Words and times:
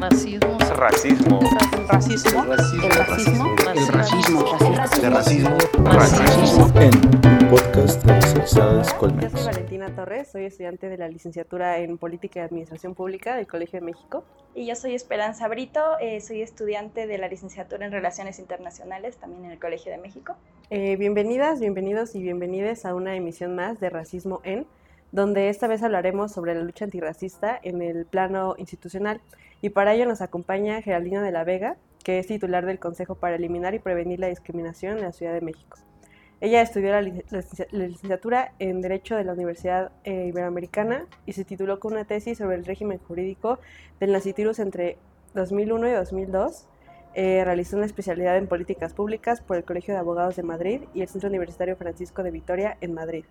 Racismo. 0.00 0.56
Racismo. 0.76 1.40
Racismo. 1.86 2.40
El 2.40 2.96
racismo. 3.06 3.54
El 3.60 3.86
racismo. 3.86 4.44
De 4.98 5.10
racismo. 5.10 5.58
Racismo. 5.84 6.72
en 6.80 7.48
podcast 7.50 8.02
de 8.06 8.12
las 8.14 8.34
Exadas 8.34 8.86
Yo 8.86 8.92
soy 8.92 8.98
Colmenas. 8.98 9.44
Valentina 9.44 9.94
Torres, 9.94 10.30
soy 10.32 10.46
estudiante 10.46 10.88
de 10.88 10.96
la 10.96 11.06
licenciatura 11.06 11.80
en 11.80 11.98
Política 11.98 12.40
y 12.40 12.42
Administración 12.44 12.94
Pública 12.94 13.36
del 13.36 13.46
Colegio 13.46 13.78
de 13.78 13.84
México. 13.84 14.24
Y 14.54 14.64
yo 14.64 14.74
soy 14.74 14.94
Esperanza 14.94 15.48
Brito, 15.48 15.98
eh, 16.00 16.22
soy 16.22 16.40
estudiante 16.40 17.06
de 17.06 17.18
la 17.18 17.28
licenciatura 17.28 17.84
en 17.84 17.92
Relaciones 17.92 18.38
Internacionales, 18.38 19.18
también 19.18 19.44
en 19.44 19.50
el 19.50 19.58
Colegio 19.58 19.92
de 19.92 19.98
México. 19.98 20.34
Eh, 20.70 20.96
bienvenidas, 20.96 21.60
bienvenidos 21.60 22.14
y 22.14 22.22
bienvenides 22.22 22.86
a 22.86 22.94
una 22.94 23.16
emisión 23.16 23.54
más 23.54 23.80
de 23.80 23.90
Racismo 23.90 24.40
en, 24.44 24.66
donde 25.12 25.48
esta 25.48 25.66
vez 25.66 25.82
hablaremos 25.82 26.32
sobre 26.32 26.54
la 26.54 26.62
lucha 26.62 26.84
antirracista 26.84 27.58
en 27.62 27.82
el 27.82 28.06
plano 28.06 28.54
institucional. 28.58 29.20
Y 29.60 29.70
para 29.70 29.94
ello 29.94 30.06
nos 30.06 30.20
acompaña 30.22 30.80
Geraldina 30.82 31.22
de 31.22 31.32
la 31.32 31.44
Vega, 31.44 31.76
que 32.04 32.18
es 32.18 32.26
titular 32.26 32.64
del 32.64 32.78
Consejo 32.78 33.14
para 33.14 33.36
Eliminar 33.36 33.74
y 33.74 33.78
Prevenir 33.78 34.20
la 34.20 34.28
Discriminación 34.28 34.96
en 34.98 35.04
la 35.04 35.12
Ciudad 35.12 35.34
de 35.34 35.40
México. 35.42 35.78
Ella 36.40 36.62
estudió 36.62 36.90
la, 36.92 37.02
lic- 37.02 37.24
la 37.30 37.38
licencia- 37.40 37.66
la 37.70 37.86
licenciatura 37.86 38.52
en 38.58 38.80
Derecho 38.80 39.16
de 39.16 39.24
la 39.24 39.34
Universidad 39.34 39.92
eh, 40.04 40.26
Iberoamericana 40.28 41.04
y 41.26 41.34
se 41.34 41.44
tituló 41.44 41.78
con 41.80 41.92
una 41.92 42.06
tesis 42.06 42.38
sobre 42.38 42.56
el 42.56 42.64
régimen 42.64 42.98
jurídico 42.98 43.58
del 44.00 44.12
nacitirus 44.12 44.58
entre 44.58 44.96
2001 45.34 45.88
y 45.88 45.92
2002. 45.92 46.66
Eh, 47.12 47.42
realizó 47.44 47.76
una 47.76 47.84
especialidad 47.86 48.38
en 48.38 48.46
políticas 48.46 48.94
públicas 48.94 49.42
por 49.42 49.58
el 49.58 49.64
Colegio 49.64 49.92
de 49.92 50.00
Abogados 50.00 50.36
de 50.36 50.42
Madrid 50.44 50.82
y 50.94 51.02
el 51.02 51.08
Centro 51.08 51.28
Universitario 51.28 51.76
Francisco 51.76 52.22
de 52.22 52.30
Vitoria 52.30 52.78
en 52.80 52.94
Madrid. 52.94 53.24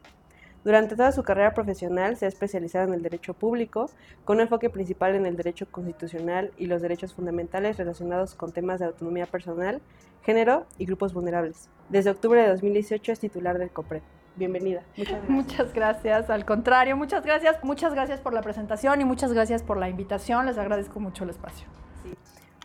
Durante 0.63 0.95
toda 0.95 1.11
su 1.13 1.23
carrera 1.23 1.53
profesional 1.53 2.17
se 2.17 2.25
ha 2.25 2.27
especializado 2.27 2.87
en 2.87 2.93
el 2.93 3.01
derecho 3.01 3.33
público, 3.33 3.89
con 4.25 4.37
un 4.37 4.41
enfoque 4.41 4.69
principal 4.69 5.15
en 5.15 5.25
el 5.25 5.37
derecho 5.37 5.65
constitucional 5.71 6.51
y 6.57 6.65
los 6.65 6.81
derechos 6.81 7.13
fundamentales 7.13 7.77
relacionados 7.77 8.35
con 8.35 8.51
temas 8.51 8.79
de 8.79 8.85
autonomía 8.87 9.25
personal, 9.25 9.81
género 10.23 10.65
y 10.77 10.85
grupos 10.85 11.13
vulnerables. 11.13 11.69
Desde 11.87 12.09
octubre 12.09 12.41
de 12.41 12.49
2018 12.49 13.11
es 13.13 13.19
titular 13.19 13.57
del 13.57 13.69
COPRED. 13.69 14.01
Bienvenida. 14.35 14.83
Muchas 14.95 15.11
gracias. 15.13 15.29
Muchas 15.29 15.73
gracias, 15.73 16.29
al 16.29 16.45
contrario, 16.45 16.97
muchas 16.97 17.25
gracias, 17.25 17.63
muchas 17.63 17.93
gracias 17.93 18.19
por 18.19 18.33
la 18.33 18.41
presentación 18.41 19.01
y 19.01 19.05
muchas 19.05 19.33
gracias 19.33 19.63
por 19.63 19.77
la 19.77 19.89
invitación, 19.89 20.45
les 20.45 20.57
agradezco 20.57 20.99
mucho 20.99 21.23
el 21.23 21.29
espacio. 21.31 21.67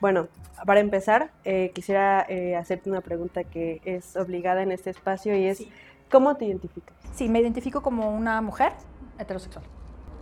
Bueno, 0.00 0.28
para 0.66 0.80
empezar, 0.80 1.30
eh, 1.44 1.70
quisiera 1.74 2.26
eh, 2.28 2.56
hacerte 2.56 2.91
una 2.91 3.00
pregunta 3.00 3.44
que 3.44 3.80
es 3.84 4.16
obligada 4.16 4.62
en 4.62 4.72
este 4.72 4.91
espacio 4.91 5.36
y 5.36 5.47
es, 5.47 5.58
Sí. 5.58 5.70
¿cómo 6.10 6.36
te 6.36 6.44
identificas? 6.44 6.94
Sí, 7.14 7.28
me 7.28 7.40
identifico 7.40 7.82
como 7.82 8.10
una 8.14 8.40
mujer 8.40 8.72
heterosexual, 9.18 9.64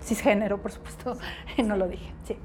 cisgénero, 0.00 0.60
por 0.60 0.70
supuesto, 0.72 1.16
no 1.64 1.76
lo 1.76 1.88
dije, 1.88 2.12
sí. 2.24 2.36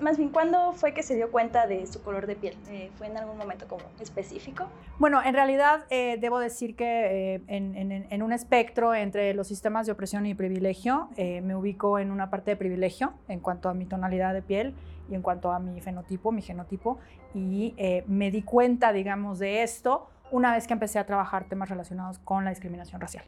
Más 0.00 0.16
bien, 0.16 0.30
¿cuándo 0.30 0.72
fue 0.72 0.94
que 0.94 1.02
se 1.02 1.14
dio 1.14 1.30
cuenta 1.30 1.66
de 1.66 1.86
su 1.86 2.02
color 2.02 2.26
de 2.26 2.36
piel? 2.36 2.56
Eh, 2.68 2.90
¿Fue 2.96 3.06
en 3.06 3.18
algún 3.18 3.36
momento 3.36 3.68
como 3.68 3.82
específico? 4.00 4.66
Bueno, 4.98 5.20
en 5.22 5.34
realidad 5.34 5.84
eh, 5.90 6.16
debo 6.18 6.38
decir 6.38 6.74
que 6.74 7.34
eh, 7.34 7.42
en, 7.48 7.76
en- 7.76 8.06
en 8.08 8.22
un 8.22 8.32
espectro 8.32 8.94
entre 8.94 9.34
los 9.34 9.46
sistemas 9.46 9.84
de 9.84 9.92
opresión 9.92 10.24
y 10.24 10.34
privilegio, 10.34 11.08
eh, 11.16 11.42
me 11.42 11.54
ubico 11.54 11.98
en 11.98 12.12
una 12.12 12.30
parte 12.30 12.52
de 12.52 12.56
privilegio 12.56 13.12
en 13.28 13.40
cuanto 13.40 13.68
a 13.68 13.74
mi 13.74 13.84
tonalidad 13.84 14.32
de 14.32 14.40
piel 14.40 14.74
y 15.10 15.16
en 15.16 15.20
cuanto 15.20 15.52
a 15.52 15.58
mi 15.58 15.78
fenotipo, 15.82 16.32
mi 16.32 16.40
genotipo, 16.40 16.98
y 17.34 17.74
eh, 17.76 18.04
me 18.06 18.30
di 18.30 18.40
cuenta, 18.42 18.90
digamos, 18.90 19.38
de 19.38 19.62
esto 19.64 20.08
una 20.34 20.52
vez 20.52 20.66
que 20.66 20.72
empecé 20.72 20.98
a 20.98 21.06
trabajar 21.06 21.44
temas 21.44 21.68
relacionados 21.68 22.18
con 22.18 22.44
la 22.44 22.50
discriminación 22.50 23.00
racial. 23.00 23.24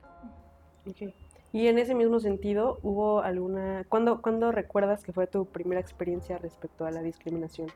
Ok. 0.89 1.15
Y 1.53 1.69
en 1.69 1.79
ese 1.79 1.95
mismo 1.95 2.19
sentido, 2.19 2.81
¿hubo 2.83 3.21
alguna... 3.21 3.85
¿cuándo, 3.89 4.21
¿Cuándo 4.21 4.51
recuerdas 4.51 5.05
que 5.05 5.13
fue 5.13 5.29
tu 5.29 5.47
primera 5.47 5.81
experiencia 5.81 6.37
respecto 6.37 6.85
a 6.85 6.91
la 6.91 7.03
discriminación? 7.03 7.69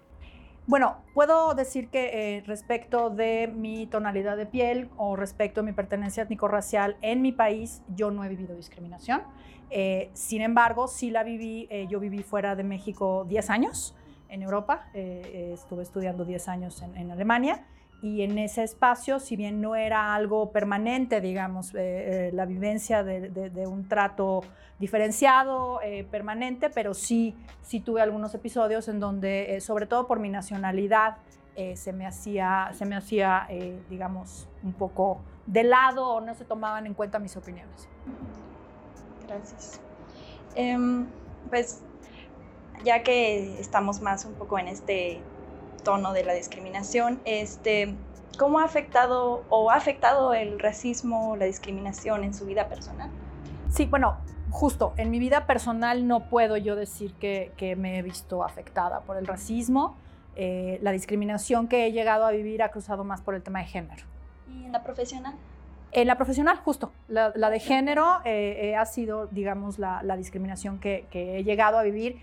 Bueno, 0.67 0.97
puedo 1.15 1.55
decir 1.55 1.91
que 1.91 2.39
eh, 2.39 2.43
respecto 2.45 3.09
de 3.09 3.47
mi 3.55 3.87
tonalidad 3.87 4.37
de 4.37 4.47
piel 4.47 4.91
o 4.97 5.15
respecto 5.15 5.61
a 5.61 5.63
mi 5.63 5.73
pertenencia 5.73 6.25
étnico-racial 6.25 6.97
en 7.01 7.23
mi 7.23 7.31
país, 7.31 7.83
yo 7.95 8.11
no 8.11 8.25
he 8.25 8.29
vivido 8.29 8.57
discriminación. 8.57 9.23
Eh, 9.71 10.11
sin 10.13 10.43
embargo, 10.43 10.89
sí 10.89 11.13
la 11.13 11.23
viví, 11.23 11.69
eh, 11.71 11.87
yo 11.89 12.01
viví 12.01 12.25
fuera 12.25 12.57
de 12.57 12.65
México 12.65 13.25
10 13.29 13.49
años 13.51 13.95
en 14.29 14.43
Europa, 14.43 14.89
estuve 14.93 15.83
estudiando 15.83 16.25
10 16.25 16.49
años 16.49 16.83
en, 16.83 16.97
en 16.97 17.11
Alemania 17.11 17.65
y 18.03 18.23
en 18.23 18.39
ese 18.39 18.63
espacio, 18.63 19.21
si 19.21 19.37
bien 19.37 19.61
no 19.61 19.77
era 19.77 20.15
algo 20.15 20.53
permanente, 20.53 21.21
digamos, 21.21 21.75
eh, 21.75 22.29
eh, 22.29 22.31
la 22.33 22.47
vivencia 22.47 23.05
de, 23.05 23.67
un 23.67 23.89
trato 23.89 24.41
diferenciado, 24.79 25.81
eh, 25.83 26.07
permanente, 26.11 26.71
pero 26.71 26.95
sí, 26.95 27.37
sí 27.63 27.81
tuve 27.81 28.01
algunos 28.01 28.35
episodios 28.35 28.89
en 28.89 29.01
donde, 29.01 29.59
sobre 29.61 29.87
todo 29.87 30.07
por 30.07 30.19
mi 30.19 30.31
nacionalidad, 30.31 31.19
se 31.75 31.93
me 31.93 32.07
hacía, 32.07 32.71
se 32.73 32.87
me 32.87 32.97
hacía 32.97 33.47
digamos, 33.91 34.49
un 34.63 34.73
poco 34.73 35.21
de 35.45 35.63
lado 35.63 36.09
o 36.09 36.21
no 36.23 36.35
se 36.35 36.47
tomaban 36.47 36.87
en 36.87 36.95
cuenta 36.95 37.19
mis 37.19 37.37
opiniones. 37.37 37.87
Gracias. 39.29 39.79
Em, 40.55 41.07
pues, 41.51 41.83
ya 42.83 43.03
que 43.03 43.61
estamos 43.61 44.01
más 44.01 44.25
un 44.25 44.33
poco 44.35 44.59
en 44.59 44.69
este 44.69 45.21
tono 45.83 46.13
de 46.13 46.25
la 46.25 46.33
discriminación, 46.33 47.21
este, 47.25 47.95
¿cómo 48.39 48.61
ha 48.61 48.65
afectado 48.65 49.45
o 49.49 49.71
ha 49.71 49.75
afectado 49.75 50.35
el 50.35 50.59
racismo, 50.59 51.37
la 51.37 51.47
discriminación 51.47 52.25
en 52.25 52.35
su 52.35 52.47
vida 52.47 52.69
personal? 52.69 53.11
Sí, 53.69 53.87
bueno, 53.87 54.17
justo, 54.51 54.93
en 54.97 55.11
mi 55.11 55.19
vida 55.19 55.47
personal 55.47 56.07
no 56.07 56.29
puedo 56.29 56.57
yo 56.57 56.77
decir 56.77 57.15
que, 57.15 57.53
que 57.57 57.77
me 57.77 57.99
he 57.99 58.03
visto 58.03 58.45
afectada 58.45 59.01
por 59.01 59.17
el 59.17 59.27
racismo. 59.27 59.97
Eh, 60.37 60.79
la 60.83 60.93
discriminación 60.93 61.69
que 61.69 61.87
he 61.87 61.93
llegado 61.93 62.25
a 62.25 62.31
vivir 62.31 62.63
ha 62.63 62.71
cruzado 62.71 63.05
más 63.05 63.21
por 63.21 63.35
el 63.35 63.43
tema 63.43 63.61
de 63.61 63.67
género. 63.67 64.05
¿Y 64.49 64.65
en 64.65 64.73
la 64.73 64.83
profesional? 64.83 65.35
En 65.93 66.07
la 66.07 66.17
profesional, 66.17 66.57
justo, 66.59 66.93
la, 67.09 67.33
la 67.35 67.51
de 67.51 67.59
género 67.59 68.21
eh, 68.25 68.71
eh, 68.71 68.77
ha 68.77 68.87
sido, 68.87 69.27
digamos, 69.27 69.79
la, 69.79 70.03
la 70.05 70.17
discriminación 70.17 70.79
que, 70.79 71.07
que 71.11 71.39
he 71.39 71.45
llegado 71.45 71.79
a 71.79 71.83
vivir, 71.83 72.21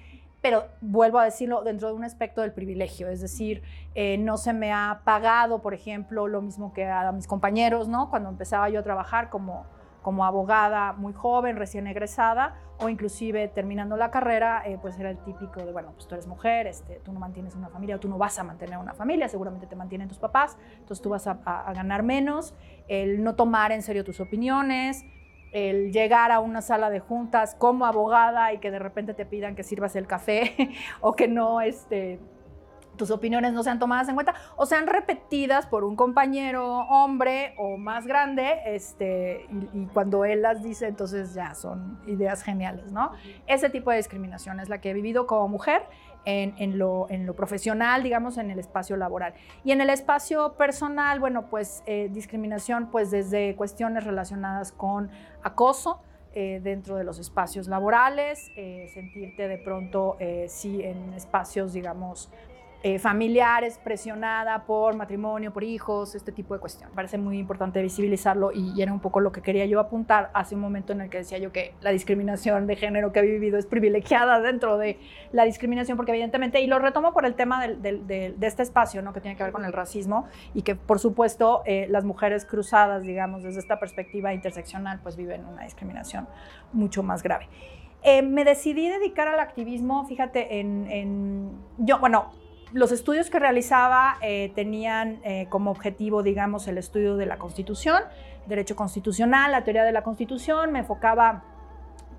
pero 0.48 0.64
vuelvo 0.80 1.20
a 1.20 1.26
decirlo, 1.26 1.62
dentro 1.66 1.90
de 1.90 1.94
un 1.96 2.06
aspecto 2.06 2.40
del 2.40 2.54
privilegio, 2.54 3.10
es 3.10 3.20
decir, 3.20 3.64
eh, 3.96 4.18
no 4.18 4.38
se 4.38 4.54
me 4.54 4.72
ha 4.72 5.02
pagado, 5.04 5.62
por 5.62 5.74
ejemplo, 5.74 6.26
lo 6.30 6.42
mismo 6.42 6.72
que 6.72 6.86
a 6.88 7.12
mis 7.12 7.28
compañeros, 7.28 7.90
¿no? 7.90 8.10
Cuando 8.10 8.30
empezaba 8.30 8.70
yo 8.70 8.80
a 8.80 8.84
trabajar 8.84 9.30
como, 9.30 9.66
como 10.02 10.24
abogada 10.24 10.94
muy 10.94 11.12
joven, 11.12 11.58
recién 11.58 11.86
egresada, 11.86 12.56
o 12.80 12.88
inclusive 12.88 13.50
terminando 13.50 13.98
la 13.98 14.10
carrera, 14.10 14.64
eh, 14.66 14.78
pues 14.82 14.98
era 14.98 15.10
el 15.10 15.18
típico 15.18 15.60
de, 15.66 15.74
bueno, 15.74 15.92
pues 15.96 16.08
tú 16.08 16.16
eres 16.16 16.28
mujer, 16.28 16.66
este, 16.66 17.02
tú 17.04 17.12
no 17.12 17.20
mantienes 17.20 17.54
una 17.56 17.68
familia, 17.68 17.98
o 17.98 18.00
tú 18.00 18.08
no 18.08 18.18
vas 18.18 18.40
a 18.40 18.46
mantener 18.46 18.78
una 18.78 18.94
familia, 18.94 19.28
seguramente 19.28 19.68
te 19.68 19.76
mantienen 19.76 20.08
tus 20.08 20.18
papás, 20.20 20.58
entonces 20.78 21.02
tú 21.02 21.10
vas 21.10 21.28
a, 21.28 21.40
a- 21.44 21.68
a 21.68 21.74
ganar 21.74 22.04
menos, 22.04 22.56
el 22.88 23.22
no 23.22 23.36
tomar 23.36 23.74
en 23.74 23.82
serio 23.82 24.06
tus 24.06 24.22
opiniones, 24.22 25.04
el 25.52 25.92
llegar 25.92 26.32
a 26.32 26.40
una 26.40 26.62
sala 26.62 26.90
de 26.90 27.00
juntas 27.00 27.56
como 27.56 27.86
abogada 27.86 28.54
y 28.54 28.60
que 28.60 28.72
de 28.72 28.80
repente 28.80 29.14
te 29.14 29.26
pidan 29.26 29.56
que 29.56 29.64
sirvas 29.64 29.96
el 29.96 30.08
café 30.08 30.56
o 31.02 31.14
que 31.14 31.28
no, 31.28 31.62
este, 31.62 32.20
tus 32.98 33.12
opiniones 33.12 33.54
no 33.54 33.64
sean 33.64 33.80
tomadas 33.80 34.10
en 34.10 34.16
cuenta 34.16 34.36
o 34.56 34.66
sean 34.66 34.88
repetidas 34.88 35.66
por 35.68 35.84
un 35.84 35.96
compañero 35.96 36.80
hombre 36.90 37.54
o 37.58 37.78
más 37.78 38.06
grande, 38.06 38.62
este, 38.66 39.48
y, 39.74 39.86
cuando 39.94 40.26
él 40.26 40.42
las 40.42 40.64
dice, 40.64 40.88
entonces 40.88 41.34
ya 41.34 41.54
son 41.54 42.00
ideas 42.08 42.44
geniales, 42.44 42.92
¿no? 42.92 43.12
Ese 43.46 43.70
tipo 43.70 43.92
de 43.92 43.98
discriminación 43.98 44.60
es 44.60 44.70
la 44.70 44.82
que 44.82 44.90
he 44.90 44.94
vivido 44.94 45.28
como 45.28 45.48
mujer 45.48 45.84
en, 46.28 46.78
lo, 46.78 47.08
profesional, 47.36 48.04
digamos, 48.04 48.38
en 48.38 48.52
el 48.52 48.60
espacio 48.60 48.98
laboral. 48.98 49.34
Y 49.64 49.72
en 49.72 49.82
el 49.82 49.90
espacio 49.90 50.54
personal, 50.54 51.20
bueno, 51.20 51.48
pues 51.50 51.84
eh, 51.86 52.10
discriminación, 52.12 52.88
pues 52.92 53.12
desde 53.12 53.56
cuestiones 53.56 54.04
relacionadas 54.04 54.72
con 54.72 55.10
acoso, 55.42 56.02
eh, 56.34 56.60
dentro 56.62 56.98
de 56.98 57.04
los 57.04 57.18
espacios 57.18 57.68
laborales, 57.68 58.52
eh, 58.58 58.90
sentirte 58.94 59.48
de 59.48 59.58
pronto, 59.58 60.18
sí, 60.48 60.84
en 60.84 61.14
espacios, 61.14 61.74
digamos, 61.74 62.30
eh, 62.88 63.00
familiares, 63.00 63.82
presionada 63.84 64.64
por 64.64 64.96
matrimonio, 64.96 65.52
por 65.52 65.66
hijos, 65.66 66.16
este 66.16 66.32
tipo 66.32 66.54
de 66.54 66.62
cuestiones. 66.62 66.96
Parece 66.96 67.18
muy 67.18 67.38
importante 67.38 67.82
visibilizarlo 67.82 68.52
y, 68.54 68.82
era 68.82 68.94
un 68.94 69.02
poco 69.02 69.20
lo 69.20 69.34
que 69.34 69.42
quería 69.42 69.66
yo 69.66 69.82
apuntar 69.82 70.32
hace 70.34 70.56
un 70.56 70.62
momento 70.62 70.94
en 70.94 71.02
el 71.02 71.10
que 71.10 71.18
decía 71.18 71.38
yo 71.38 71.52
que 71.52 71.74
la 71.82 71.90
discriminación 71.90 72.66
de 72.66 72.78
género 72.78 73.12
que 73.12 73.20
he 73.20 73.24
vivido 73.24 73.58
es 73.58 73.66
privilegiada 73.66 74.40
dentro 74.40 74.78
de 74.78 75.00
la 75.34 75.44
discriminación, 75.44 75.98
porque 75.98 76.14
evidentemente, 76.14 76.62
y 76.62 76.68
lo 76.68 76.80
retomo 76.80 77.12
por 77.12 77.26
el 77.26 77.36
tema 77.36 77.68
de 77.68 78.34
este 78.40 78.64
espacio, 78.64 79.02
¿no? 79.02 79.12
que 79.12 79.20
tiene 79.20 79.36
que 79.36 79.44
ver 79.44 79.52
con 79.52 79.66
el 79.66 79.74
racismo 79.74 80.26
y 80.54 80.62
que 80.62 80.76
por 80.76 81.00
supuesto 81.00 81.64
eh, 81.66 81.88
las 81.90 82.06
mujeres 82.06 82.46
cruzadas, 82.46 83.04
digamos, 83.04 83.44
desde 83.44 83.60
esta 83.60 83.82
perspectiva 83.82 84.34
interseccional, 84.34 85.02
pues 85.04 85.18
viven 85.18 85.46
una 85.46 85.64
discriminación 85.66 86.26
mucho 86.72 87.04
más 87.04 87.22
grave. 87.22 87.50
Eh, 88.04 88.22
me 88.22 88.46
decidí 88.46 88.88
dedicar 88.88 89.28
al 89.28 89.42
activismo, 89.42 90.06
fíjate, 90.06 90.62
en, 90.62 90.90
en- 90.90 91.52
yo, 91.80 92.00
bueno, 92.00 92.32
los 92.74 92.92
estudios 92.92 93.30
que 93.30 93.40
realizaba 93.40 94.18
eh, 94.22 94.52
tenían 94.56 95.20
eh, 95.24 95.48
como 95.50 95.72
objetivo, 95.72 96.24
digamos, 96.24 96.68
el 96.68 96.78
estudio 96.78 97.16
de 97.18 97.26
la 97.26 97.38
Constitución, 97.38 98.04
derecho 98.48 98.76
constitucional, 98.76 99.52
la 99.52 99.64
teoría 99.64 99.84
de 99.84 99.92
la 99.92 100.04
Constitución, 100.04 100.72
me 100.72 100.80
enfocaba 100.80 101.44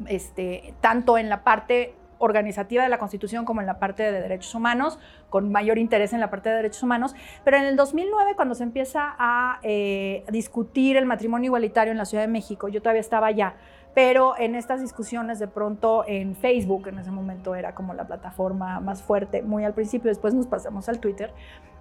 este, 0.06 0.74
tanto 0.80 1.18
en 1.18 1.28
la 1.28 1.42
parte 1.42 1.94
organizativa 2.18 2.82
de 2.82 2.88
la 2.88 2.98
Constitución 2.98 3.44
como 3.44 3.60
en 3.60 3.66
la 3.66 3.78
parte 3.78 4.02
de 4.02 4.20
derechos 4.20 4.54
humanos, 4.54 4.98
con 5.30 5.50
mayor 5.52 5.78
interés 5.78 6.12
en 6.12 6.20
la 6.20 6.30
parte 6.30 6.48
de 6.48 6.56
derechos 6.56 6.82
humanos. 6.82 7.14
Pero 7.44 7.56
en 7.58 7.64
el 7.64 7.76
2009, 7.76 8.34
cuando 8.34 8.54
se 8.54 8.64
empieza 8.64 9.14
a 9.18 9.60
eh, 9.62 10.24
discutir 10.30 10.96
el 10.96 11.06
matrimonio 11.06 11.48
igualitario 11.48 11.92
en 11.92 11.98
la 11.98 12.04
Ciudad 12.04 12.24
de 12.24 12.28
México, 12.28 12.68
yo 12.68 12.80
todavía 12.80 13.00
estaba 13.00 13.28
allá, 13.28 13.54
pero 13.98 14.38
en 14.38 14.54
estas 14.54 14.80
discusiones 14.80 15.40
de 15.40 15.48
pronto 15.48 16.04
en 16.06 16.36
Facebook, 16.36 16.86
en 16.86 17.00
ese 17.00 17.10
momento 17.10 17.56
era 17.56 17.74
como 17.74 17.94
la 17.94 18.06
plataforma 18.06 18.78
más 18.78 19.02
fuerte, 19.02 19.42
muy 19.42 19.64
al 19.64 19.74
principio, 19.74 20.08
después 20.08 20.34
nos 20.34 20.46
pasamos 20.46 20.88
al 20.88 21.00
Twitter, 21.00 21.34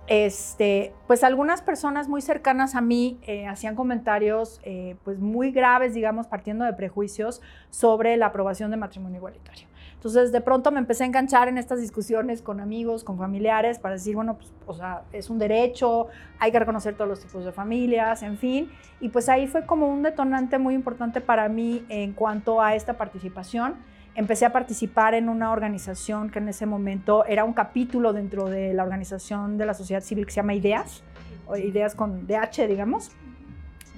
este, 0.08 0.96
pues 1.06 1.24
algunas 1.24 1.62
personas 1.62 2.10
muy 2.10 2.24
cercanas 2.24 2.74
a 2.74 2.82
mí 2.82 3.20
eh, 3.22 3.46
hacían 3.46 3.76
comentarios 3.76 4.60
eh, 4.64 4.96
pues 5.04 5.20
muy 5.20 5.52
graves, 5.52 5.94
digamos, 5.94 6.26
partiendo 6.26 6.66
de 6.66 6.74
prejuicios 6.74 7.40
sobre 7.70 8.18
la 8.18 8.26
aprobación 8.26 8.72
de 8.72 8.78
matrimonio 8.78 9.18
igualitario. 9.18 9.68
Entonces, 10.08 10.32
de 10.32 10.40
pronto 10.40 10.72
me 10.72 10.80
empecé 10.80 11.04
a 11.04 11.08
enganchar 11.08 11.50
en 11.50 11.58
estas 11.58 11.82
discusiones 11.82 12.42
con 12.42 12.62
amigos, 12.62 13.04
con 13.04 13.18
familiares, 13.18 13.78
para 13.78 13.96
decir, 13.96 14.16
bueno, 14.16 14.38
pues, 14.38 14.54
o 14.66 14.74
sea, 14.74 15.02
es 15.12 15.30
un 15.30 15.38
derecho, 15.38 16.08
hay 16.40 16.50
que 16.50 16.60
reconocer 16.60 16.96
todos 16.96 17.10
los 17.10 17.20
tipos 17.20 17.44
de 17.44 17.52
familias, 17.52 18.24
en 18.24 18.38
fin. 18.38 18.72
Y 19.02 19.10
pues 19.10 19.28
ahí 19.28 19.48
fue 19.48 19.66
como 19.66 19.90
un 19.90 20.04
detonante 20.04 20.60
muy 20.60 20.76
importante 20.76 21.20
para 21.20 21.50
mí 21.50 21.86
en 21.90 22.14
cuanto 22.14 22.62
a 22.62 22.74
esta 22.74 22.94
participación 22.94 23.76
empecé 24.16 24.46
a 24.46 24.54
participar 24.54 25.14
en 25.14 25.28
una 25.28 25.52
organización 25.52 26.30
que 26.30 26.40
en 26.40 26.48
ese 26.48 26.66
momento 26.66 27.26
era 27.26 27.44
un 27.44 27.54
capítulo 27.54 28.14
dentro 28.14 28.46
de 28.46 28.74
la 28.74 28.84
organización 28.84 29.58
de 29.58 29.66
la 29.66 29.74
sociedad 29.74 30.02
civil 30.02 30.26
que 30.26 30.32
se 30.32 30.38
llama 30.38 30.54
Ideas, 30.54 31.04
o 31.48 31.58
Ideas 31.58 31.96
con 31.96 32.26
DH, 32.28 32.66
digamos. 32.68 33.12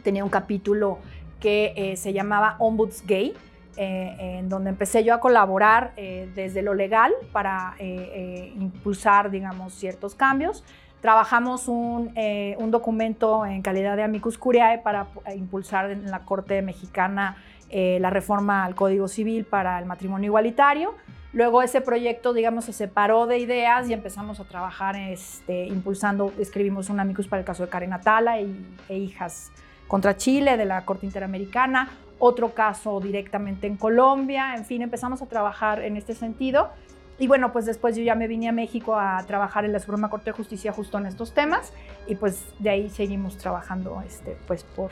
Tenía 0.04 0.24
un 0.24 0.32
capítulo 0.32 0.98
que 1.40 1.74
eh, 1.76 1.96
se 1.96 2.14
llamaba 2.14 2.56
Ombuds 2.58 3.06
Gay, 3.06 3.34
eh, 3.82 4.38
en 4.40 4.50
donde 4.50 4.70
empecé 4.70 5.04
yo 5.04 5.14
a 5.14 5.20
colaborar 5.20 5.94
eh, 5.98 6.30
desde 6.36 6.62
lo 6.62 6.74
legal 6.74 7.14
para 7.32 7.76
impulsar, 7.80 9.32
digamos, 9.32 9.74
ciertos 9.74 10.16
cambios. 10.16 10.64
Trabajamos 11.02 11.70
un, 11.70 12.14
un, 12.58 12.72
documento 12.72 13.46
en 13.46 13.62
calidad 13.62 13.96
de 13.96 14.04
amicus 14.04 14.38
curiae 14.38 14.80
para 14.80 15.08
impulsar 15.34 15.92
en 15.92 16.12
la 16.12 16.26
Corte 16.26 16.62
Mexicana 16.62 17.38
eh, 17.72 18.00
la 18.02 18.10
reforma 18.10 18.66
al 18.66 18.74
Código 18.74 19.08
Civil 19.08 19.46
para 19.46 19.78
el 19.78 19.86
matrimonio 19.86 20.28
igualitario. 20.28 20.96
Luego 21.34 21.62
ese 21.62 21.82
proyecto, 21.82 22.34
digamos, 22.34 22.66
se 22.66 22.74
separó 22.74 23.28
de 23.28 23.38
ideas 23.38 23.88
y 23.88 23.94
empezamos 23.94 24.40
a 24.40 24.46
trabajar 24.46 24.96
este, 24.96 25.68
impulsando, 25.68 26.34
escribimos 26.40 26.90
un 26.90 27.00
amicus 27.00 27.28
para 27.28 27.42
el 27.42 27.46
caso 27.46 27.64
de 27.64 27.70
Karen 27.70 27.94
Atala 27.94 28.42
y, 28.42 28.66
e 28.90 28.98
hijas 28.98 29.52
contra 29.88 30.18
Chile 30.18 30.58
de 30.58 30.66
la 30.66 30.84
Corte 30.86 31.06
Interamericana, 31.06 31.92
otro 32.20 32.54
caso 32.54 33.00
directamente 33.00 33.68
en 33.68 33.78
Colombia, 33.78 34.54
en 34.56 34.66
fin, 34.66 34.82
empezamos 34.82 35.22
a 35.22 35.26
trabajar 35.26 35.82
en 35.82 35.98
este 35.98 36.14
sentido. 36.14 36.70
Y 37.18 37.28
bueno, 37.28 37.52
pues 37.52 37.66
después 37.66 37.98
yo 37.98 38.04
ya 38.04 38.16
me 38.16 38.28
vine 38.28 38.48
a 38.48 38.52
México 38.54 38.96
a 38.96 39.22
trabajar 39.26 39.66
en 39.66 39.74
la 39.74 39.80
Suprema 39.80 40.10
Corte 40.10 40.26
de 40.26 40.32
Justicia 40.32 40.72
justo 40.72 40.98
en 40.98 41.06
estos 41.06 41.34
temas 41.34 41.74
y 42.08 42.16
pues 42.16 42.46
de 42.60 42.70
ahí 42.70 42.90
seguimos 42.90 43.38
trabajando 43.38 44.02
este, 44.08 44.38
pues 44.48 44.64
por, 44.64 44.92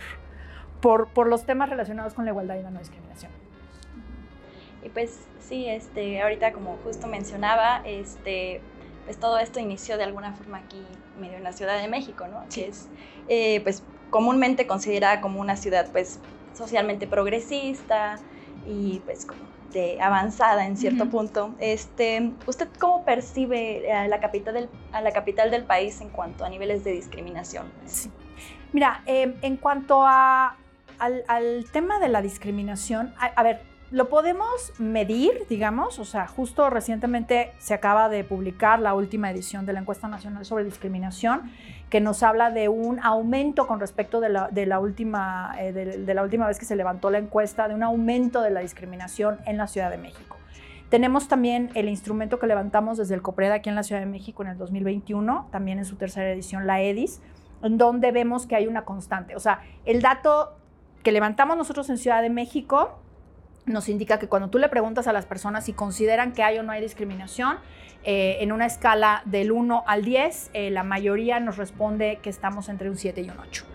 por, 0.81 1.07
por 1.07 1.27
los 1.27 1.45
temas 1.45 1.69
relacionados 1.69 2.13
con 2.13 2.25
la 2.25 2.31
igualdad 2.31 2.55
y 2.55 2.63
la 2.63 2.71
no 2.71 2.79
discriminación. 2.79 3.31
Y 4.83 4.89
pues 4.89 5.21
sí, 5.39 5.67
este, 5.67 6.21
ahorita 6.21 6.51
como 6.51 6.77
justo 6.83 7.07
mencionaba, 7.07 7.81
este, 7.85 8.61
pues 9.05 9.17
todo 9.17 9.39
esto 9.39 9.61
inició 9.61 9.97
de 9.97 10.03
alguna 10.03 10.33
forma 10.33 10.57
aquí 10.57 10.83
medio 11.19 11.37
en 11.37 11.43
la 11.43 11.53
Ciudad 11.53 11.81
de 11.81 11.87
México, 11.87 12.27
¿no? 12.27 12.43
Que 12.53 12.67
es 12.67 12.89
eh, 13.29 13.61
pues 13.61 13.83
comúnmente 14.09 14.67
considerada 14.67 15.21
como 15.21 15.39
una 15.39 15.55
ciudad 15.55 15.89
pues 15.91 16.19
socialmente 16.57 17.07
progresista 17.07 18.17
y 18.65 18.99
pues 19.05 19.25
como 19.25 19.41
de 19.71 20.01
avanzada 20.01 20.65
en 20.65 20.77
cierto 20.77 21.09
punto. 21.09 21.53
Este, 21.59 22.31
¿Usted 22.45 22.67
cómo 22.79 23.03
percibe 23.03 23.91
a 23.91 24.07
la, 24.07 24.19
capital 24.19 24.53
del, 24.53 24.69
a 24.91 25.01
la 25.01 25.11
capital 25.11 25.51
del 25.51 25.65
país 25.65 26.01
en 26.01 26.09
cuanto 26.09 26.45
a 26.45 26.49
niveles 26.49 26.83
de 26.83 26.91
discriminación? 26.91 27.71
Sí. 27.85 28.09
Mira, 28.73 29.03
eh, 29.05 29.35
en 29.41 29.57
cuanto 29.57 30.03
a 30.05 30.57
al, 30.99 31.65
tema 31.71 31.99
de 31.99 32.09
la 32.09 32.21
discriminación, 32.21 33.13
a, 33.17 33.43
ver, 33.43 33.61
lo 33.89 34.09
podemos 34.09 34.73
medir, 34.79 35.45
digamos, 35.49 35.97
o 35.99 36.05
sea, 36.05 36.27
justo 36.27 36.69
recientemente 36.69 37.53
se 37.59 37.73
acaba 37.73 38.09
de 38.09 38.25
publicar 38.25 38.79
la 38.79 38.93
última 38.93 39.31
edición 39.31 39.65
de 39.65 39.71
la 39.71 39.79
encuesta 39.79 40.09
nacional 40.09 40.43
sobre 40.45 40.65
discriminación, 40.65 41.51
que 41.89 42.01
nos 42.01 42.21
habla 42.21 42.51
de 42.51 42.67
un 42.67 42.99
aumento 42.99 43.65
con 43.65 43.79
respecto 43.79 44.19
de 44.19 44.29
la, 44.29 44.79
última, 44.79 45.55
eh, 45.57 45.71
de, 45.71 46.13
la 46.13 46.23
última 46.23 46.47
vez 46.47 46.59
que 46.59 46.65
se 46.65 46.75
levantó 46.75 47.09
la 47.09 47.19
encuesta, 47.19 47.69
de 47.69 47.75
un 47.75 47.83
aumento 47.83 48.41
de 48.41 48.49
la 48.49 48.59
discriminación 48.59 49.37
en 49.45 49.57
la 49.57 49.67
Ciudad 49.67 49.89
de 49.89 49.97
México. 49.97 50.35
Tenemos 50.89 51.29
también 51.29 51.69
el 51.73 51.87
instrumento 51.87 52.39
que 52.39 52.47
levantamos 52.47 52.97
desde 52.97 53.15
el 53.15 53.21
COPRED 53.21 53.51
aquí 53.51 53.69
en 53.69 53.75
la 53.75 53.83
Ciudad 53.83 54.01
de 54.01 54.07
México 54.07 54.43
en 54.43 54.49
el 54.49 54.57
2021, 54.57 55.47
también 55.49 55.79
en 55.79 55.85
su 55.85 55.95
tercera 55.95 56.29
edición, 56.29 56.67
la 56.67 56.81
EDIS, 56.81 57.21
en 57.63 57.77
donde 57.77 58.11
vemos 58.11 58.47
que 58.47 58.55
hay 58.55 58.67
una 58.67 58.83
constante. 58.83 59.35
O 59.35 59.39
sea, 59.39 59.61
el 59.85 60.01
dato 60.01 60.57
que 61.03 61.11
levantamos 61.13 61.55
nosotros 61.55 61.89
en 61.89 61.97
Ciudad 61.97 62.21
de 62.21 62.29
México 62.29 62.99
nos 63.67 63.89
indica 63.89 64.17
que 64.17 64.27
cuando 64.27 64.49
tú 64.49 64.57
le 64.57 64.69
preguntas 64.69 65.07
a 65.07 65.13
las 65.13 65.25
personas 65.25 65.65
si 65.65 65.73
consideran 65.73 66.31
que 66.31 66.41
hay 66.41 66.57
o 66.57 66.63
no 66.63 66.71
hay 66.71 66.81
discriminación, 66.81 67.57
eh, 68.03 68.37
en 68.39 68.53
una 68.53 68.65
escala 68.65 69.21
del 69.25 69.51
1 69.51 69.83
al 69.85 70.05
10, 70.05 70.51
eh, 70.53 70.71
la 70.71 70.83
mayoría 70.83 71.39
nos 71.41 71.57
responde 71.57 72.19
que 72.21 72.29
estamos 72.29 72.69
entre 72.69 72.89
un 72.89 72.97
7 72.97 73.21
y 73.21 73.29
un 73.29 73.37
8. 73.37 73.65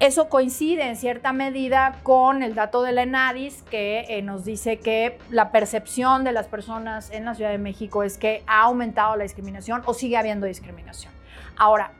Eso 0.00 0.28
coincide 0.28 0.88
en 0.88 0.96
cierta 0.96 1.32
medida 1.32 2.00
con 2.02 2.42
el 2.42 2.54
dato 2.54 2.82
de 2.82 2.92
la 2.92 3.04
ENADIS 3.04 3.62
que 3.62 4.06
eh, 4.08 4.22
nos 4.22 4.44
dice 4.44 4.78
que 4.78 5.18
la 5.30 5.52
percepción 5.52 6.24
de 6.24 6.32
las 6.32 6.48
personas 6.48 7.10
en 7.12 7.24
la 7.24 7.34
Ciudad 7.34 7.50
de 7.50 7.58
México 7.58 8.02
es 8.02 8.18
que 8.18 8.42
ha 8.46 8.62
aumentado 8.62 9.16
la 9.16 9.22
discriminación 9.22 9.82
o 9.86 9.94
sigue 9.94 10.16
habiendo 10.16 10.46
discriminación. 10.46 11.12
Ahora, 11.56 11.92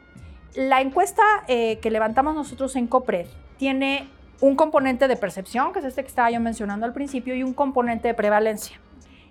la 0.54 0.80
encuesta 0.80 1.22
que 1.46 1.90
levantamos 1.90 2.34
nosotros 2.34 2.76
en 2.76 2.86
COPRED 2.86 3.26
tiene 3.58 4.08
un 4.40 4.56
componente 4.56 5.08
de 5.08 5.16
percepción, 5.16 5.72
que 5.72 5.78
es 5.78 5.84
este 5.84 6.02
que 6.02 6.08
estaba 6.08 6.30
yo 6.30 6.40
mencionando 6.40 6.86
al 6.86 6.92
principio, 6.92 7.34
y 7.34 7.42
un 7.42 7.54
componente 7.54 8.08
de 8.08 8.14
prevalencia. 8.14 8.78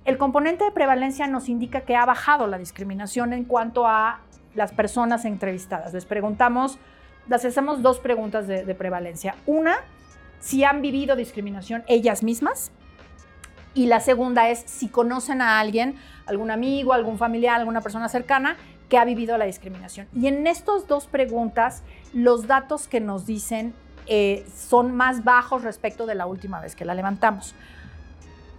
El 0.03 0.17
componente 0.17 0.63
de 0.63 0.71
prevalencia 0.71 1.27
nos 1.27 1.49
indica 1.49 1.81
que 1.81 1.95
ha 1.95 2.05
bajado 2.05 2.47
la 2.47 2.57
discriminación 2.57 3.33
en 3.33 3.43
cuanto 3.43 3.87
a 3.87 4.19
las 4.53 4.71
personas 4.71 5.25
entrevistadas. 5.25 5.93
Les 5.93 6.05
preguntamos, 6.05 6.77
les 7.27 7.43
hacemos 7.43 7.81
dos 7.81 7.99
preguntas 7.99 8.47
de, 8.47 8.65
de 8.65 8.75
prevalencia. 8.75 9.35
Una, 9.45 9.77
si 10.39 10.63
han 10.63 10.81
vivido 10.81 11.15
discriminación 11.15 11.83
ellas 11.87 12.23
mismas. 12.23 12.71
Y 13.73 13.87
la 13.87 13.99
segunda 13.99 14.49
es 14.49 14.63
si 14.67 14.87
conocen 14.87 15.41
a 15.41 15.59
alguien, 15.59 15.95
algún 16.27 16.49
amigo, 16.49 16.93
algún 16.93 17.17
familiar, 17.17 17.59
alguna 17.59 17.81
persona 17.81 18.07
cercana 18.07 18.55
que 18.89 18.97
ha 18.97 19.05
vivido 19.05 19.37
la 19.37 19.45
discriminación. 19.45 20.07
Y 20.13 20.27
en 20.27 20.47
estas 20.47 20.87
dos 20.87 21.07
preguntas, 21.07 21.83
los 22.13 22.47
datos 22.47 22.87
que 22.87 23.01
nos 23.01 23.25
dicen 23.25 23.73
eh, 24.07 24.45
son 24.55 24.95
más 24.95 25.23
bajos 25.23 25.63
respecto 25.63 26.05
de 26.05 26.15
la 26.15 26.25
última 26.25 26.59
vez 26.59 26.75
que 26.75 26.85
la 26.85 26.93
levantamos. 26.93 27.55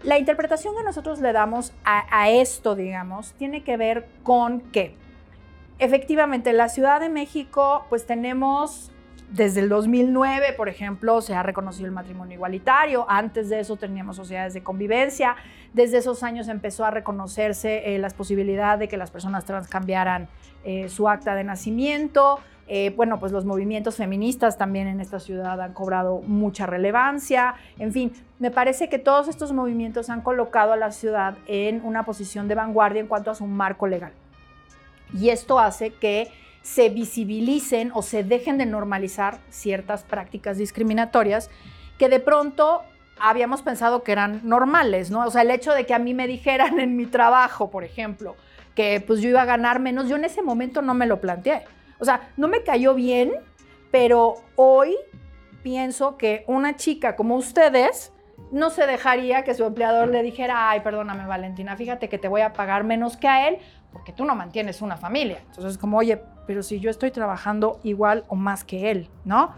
La 0.02 0.18
interpretación 0.18 0.76
que 0.76 0.84
nosotros 0.84 1.20
le 1.20 1.32
damos 1.32 1.72
a, 1.84 2.30
esto, 2.30 2.76
digamos, 2.76 3.32
tiene 3.32 3.64
que 3.64 3.76
ver 3.76 4.06
con 4.22 4.60
que 4.60 4.94
efectivamente 5.78 6.50
en 6.50 6.58
la 6.58 6.68
Ciudad 6.68 7.00
de 7.00 7.08
México 7.08 7.84
pues 7.88 8.06
tenemos 8.06 8.92
desde 9.30 9.60
el 9.60 9.68
2009, 9.68 10.52
por 10.52 10.68
ejemplo, 10.68 11.20
se 11.20 11.34
ha 11.34 11.42
reconocido 11.42 11.86
el 11.86 11.92
matrimonio 11.92 12.34
igualitario. 12.34 13.06
Antes 13.08 13.48
de 13.48 13.58
eso 13.58 13.76
teníamos 13.76 14.14
sociedades 14.14 14.54
de 14.54 14.62
convivencia. 14.62 15.34
Desde 15.72 15.98
esos 15.98 16.22
años 16.22 16.46
empezó 16.46 16.84
a 16.84 16.92
reconocerse 16.92 17.94
eh, 17.94 17.98
las 17.98 18.14
posibilidades 18.14 18.78
de 18.78 18.88
que 18.88 18.96
las 18.96 19.10
personas 19.10 19.44
trans 19.44 19.66
cambiaran 19.66 20.28
eh, 20.64 20.88
su 20.88 21.08
acta 21.08 21.34
de 21.34 21.42
nacimiento. 21.42 22.38
Eh, 22.68 22.92
bueno, 22.96 23.20
pues 23.20 23.30
los 23.30 23.44
movimientos 23.44 23.96
feministas 23.96 24.58
también 24.58 24.88
en 24.88 25.00
esta 25.00 25.20
ciudad 25.20 25.61
han 25.61 25.73
cobrado 25.73 26.20
mucha 26.26 26.66
relevancia. 26.66 27.54
En 27.78 27.92
fin, 27.92 28.12
me 28.38 28.50
parece 28.50 28.88
que 28.88 28.99
todos 28.99 29.28
estos 29.28 29.52
movimientos 29.52 30.11
han 30.11 30.20
colocado 30.20 30.73
a 30.73 30.76
la 30.76 30.90
ciudad 30.90 31.37
en 31.46 31.85
una 31.85 32.04
posición 32.04 32.49
de 32.49 32.56
vanguardia 32.56 33.00
en 33.00 33.06
cuanto 33.06 33.30
a 33.30 33.35
su 33.35 33.46
marco 33.46 33.87
legal. 33.87 34.12
Y 35.14 35.28
esto 35.28 35.61
hace 35.61 35.90
que 35.92 36.28
se 36.62 36.88
visibilicen 36.88 37.92
o 37.94 38.02
se 38.02 38.25
dejen 38.25 38.58
de 38.58 38.66
normalizar 38.66 39.38
ciertas 39.50 40.02
prácticas 40.02 40.58
discriminatorias 40.58 41.49
que 41.96 42.08
de 42.08 42.18
pronto 42.18 42.82
habíamos 43.20 43.62
pensado 43.62 44.02
que 44.02 44.11
eran 44.11 44.40
normales, 44.42 45.11
¿no? 45.12 45.25
O 45.25 45.30
sea, 45.30 45.42
el 45.42 45.50
hecho 45.52 45.73
de 45.73 45.87
que 45.87 45.94
a 45.94 46.00
mí 46.00 46.12
me 46.12 46.26
dijeran 46.26 46.80
en 46.80 46.96
mi 46.96 47.06
trabajo, 47.06 47.70
por 47.70 47.85
ejemplo, 47.85 48.35
que 48.75 49.02
pues 49.06 49.20
yo 49.20 49.28
iba 49.28 49.42
a 49.42 49.46
ganar 49.46 49.78
menos, 49.78 50.08
yo 50.08 50.16
en 50.16 50.25
ese 50.25 50.42
momento 50.42 50.82
no 50.82 50.92
me 50.92 51.06
lo 51.06 51.20
planteé. 51.20 51.62
O 51.98 52.04
sea, 52.04 52.30
no 52.36 52.48
me 52.48 52.62
cayó 52.62 52.94
bien, 52.94 53.32
pero 53.90 54.34
hoy 54.56 54.96
pienso 55.62 56.16
que 56.16 56.44
una 56.46 56.76
chica 56.76 57.16
como 57.16 57.36
ustedes 57.36 58.12
no 58.52 58.70
se 58.70 58.86
dejaría 58.86 59.42
que 59.42 59.54
su 59.54 59.64
empleador 59.64 60.08
le 60.08 60.22
dijera, 60.22 60.70
ay, 60.70 60.80
perdóname 60.80 61.26
Valentina, 61.26 61.76
fíjate 61.76 62.08
que 62.08 62.18
te 62.18 62.28
voy 62.28 62.42
a 62.42 62.52
pagar 62.52 62.84
menos 62.84 63.16
que 63.16 63.28
a 63.28 63.48
él 63.48 63.58
porque 63.92 64.12
tú 64.12 64.24
no 64.24 64.34
mantienes 64.34 64.82
una 64.82 64.96
familia. 64.96 65.38
Entonces 65.46 65.72
es 65.72 65.78
como, 65.78 65.96
oye, 65.96 66.20
pero 66.46 66.62
si 66.62 66.80
yo 66.80 66.90
estoy 66.90 67.10
trabajando 67.10 67.80
igual 67.82 68.24
o 68.28 68.36
más 68.36 68.62
que 68.62 68.90
él, 68.90 69.08
¿no? 69.24 69.54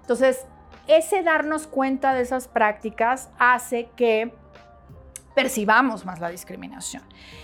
Entonces, 0.00 0.46
ese 0.86 1.22
darnos 1.22 1.66
cuenta 1.66 2.14
de 2.14 2.22
esas 2.22 2.48
prácticas 2.48 3.30
hace 3.38 3.88
que 3.96 4.32
percibamos 5.34 6.04
más 6.04 6.20
la 6.20 6.28
discriminación. 6.28 7.02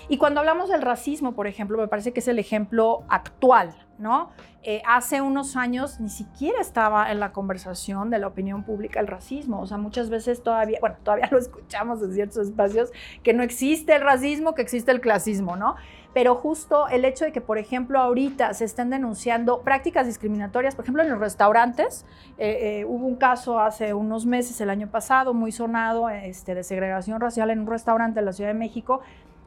Y 0.09 0.19
cuando 0.19 0.41
hablamos 0.41 0.69
del 0.69 0.83
racismo, 0.83 1.35
por 1.35 1.47
ejemplo, 1.47 1.79
me 1.79 1.89
parece 1.89 2.13
que 2.13 2.21
es 2.21 2.29
el 2.29 2.39
ejemplo 2.39 3.05
actual, 3.09 3.75
¿no? 3.99 4.31
Eh, 4.63 4.83
hace 4.87 5.21
unos 5.21 5.57
años 5.57 6.01
ni 6.01 6.09
siquiera 6.09 6.61
estaba 6.61 7.11
en 7.13 7.21
la 7.21 7.33
conversación 7.33 8.11
de 8.11 8.19
la 8.19 8.27
opinión 8.27 8.65
pública 8.65 9.01
el 9.01 9.07
racismo, 9.07 9.61
o 9.61 9.67
sea, 9.67 9.79
muchas 9.79 10.11
veces 10.11 10.43
todavía, 10.43 10.79
bueno, 10.81 10.97
todavía 11.05 11.29
lo 11.31 11.39
escuchamos 11.39 12.03
en 12.03 12.13
ciertos 12.13 12.49
espacios, 12.49 12.91
que 13.23 13.33
no 13.33 13.43
existe 13.43 13.95
el 13.95 14.03
racismo, 14.03 14.55
que 14.55 14.63
existe 14.63 14.91
el 14.91 15.01
clasismo, 15.01 15.57
¿no? 15.57 15.77
Pero 16.15 16.35
justo 16.35 16.89
el 16.89 17.05
hecho 17.05 17.25
de 17.25 17.33
que, 17.33 17.41
por 17.41 17.59
ejemplo, 17.59 18.01
ahorita 18.01 18.53
se 18.55 18.65
estén 18.65 18.91
denunciando 18.91 19.61
prácticas 19.61 20.07
discriminatorias, 20.07 20.75
por 20.75 20.85
ejemplo, 20.85 21.03
en 21.03 21.11
los 21.11 21.21
restaurantes, 21.21 22.07
eh, 22.39 22.81
eh, 22.81 22.85
hubo 22.85 23.07
un 23.07 23.17
caso 23.17 23.61
hace 23.61 23.95
unos 23.95 24.27
meses, 24.27 24.61
el 24.61 24.71
año 24.71 24.89
pasado, 24.89 25.35
muy 25.35 25.53
sonado, 25.53 26.09
este, 26.09 26.55
de 26.55 26.65
segregación 26.65 27.21
racial 27.21 27.51
en 27.51 27.61
un 27.61 27.67
restaurante 27.67 28.19
en 28.21 28.25
la 28.25 28.33
Ciudad 28.33 28.51
de 28.51 28.59
México, 28.59 29.01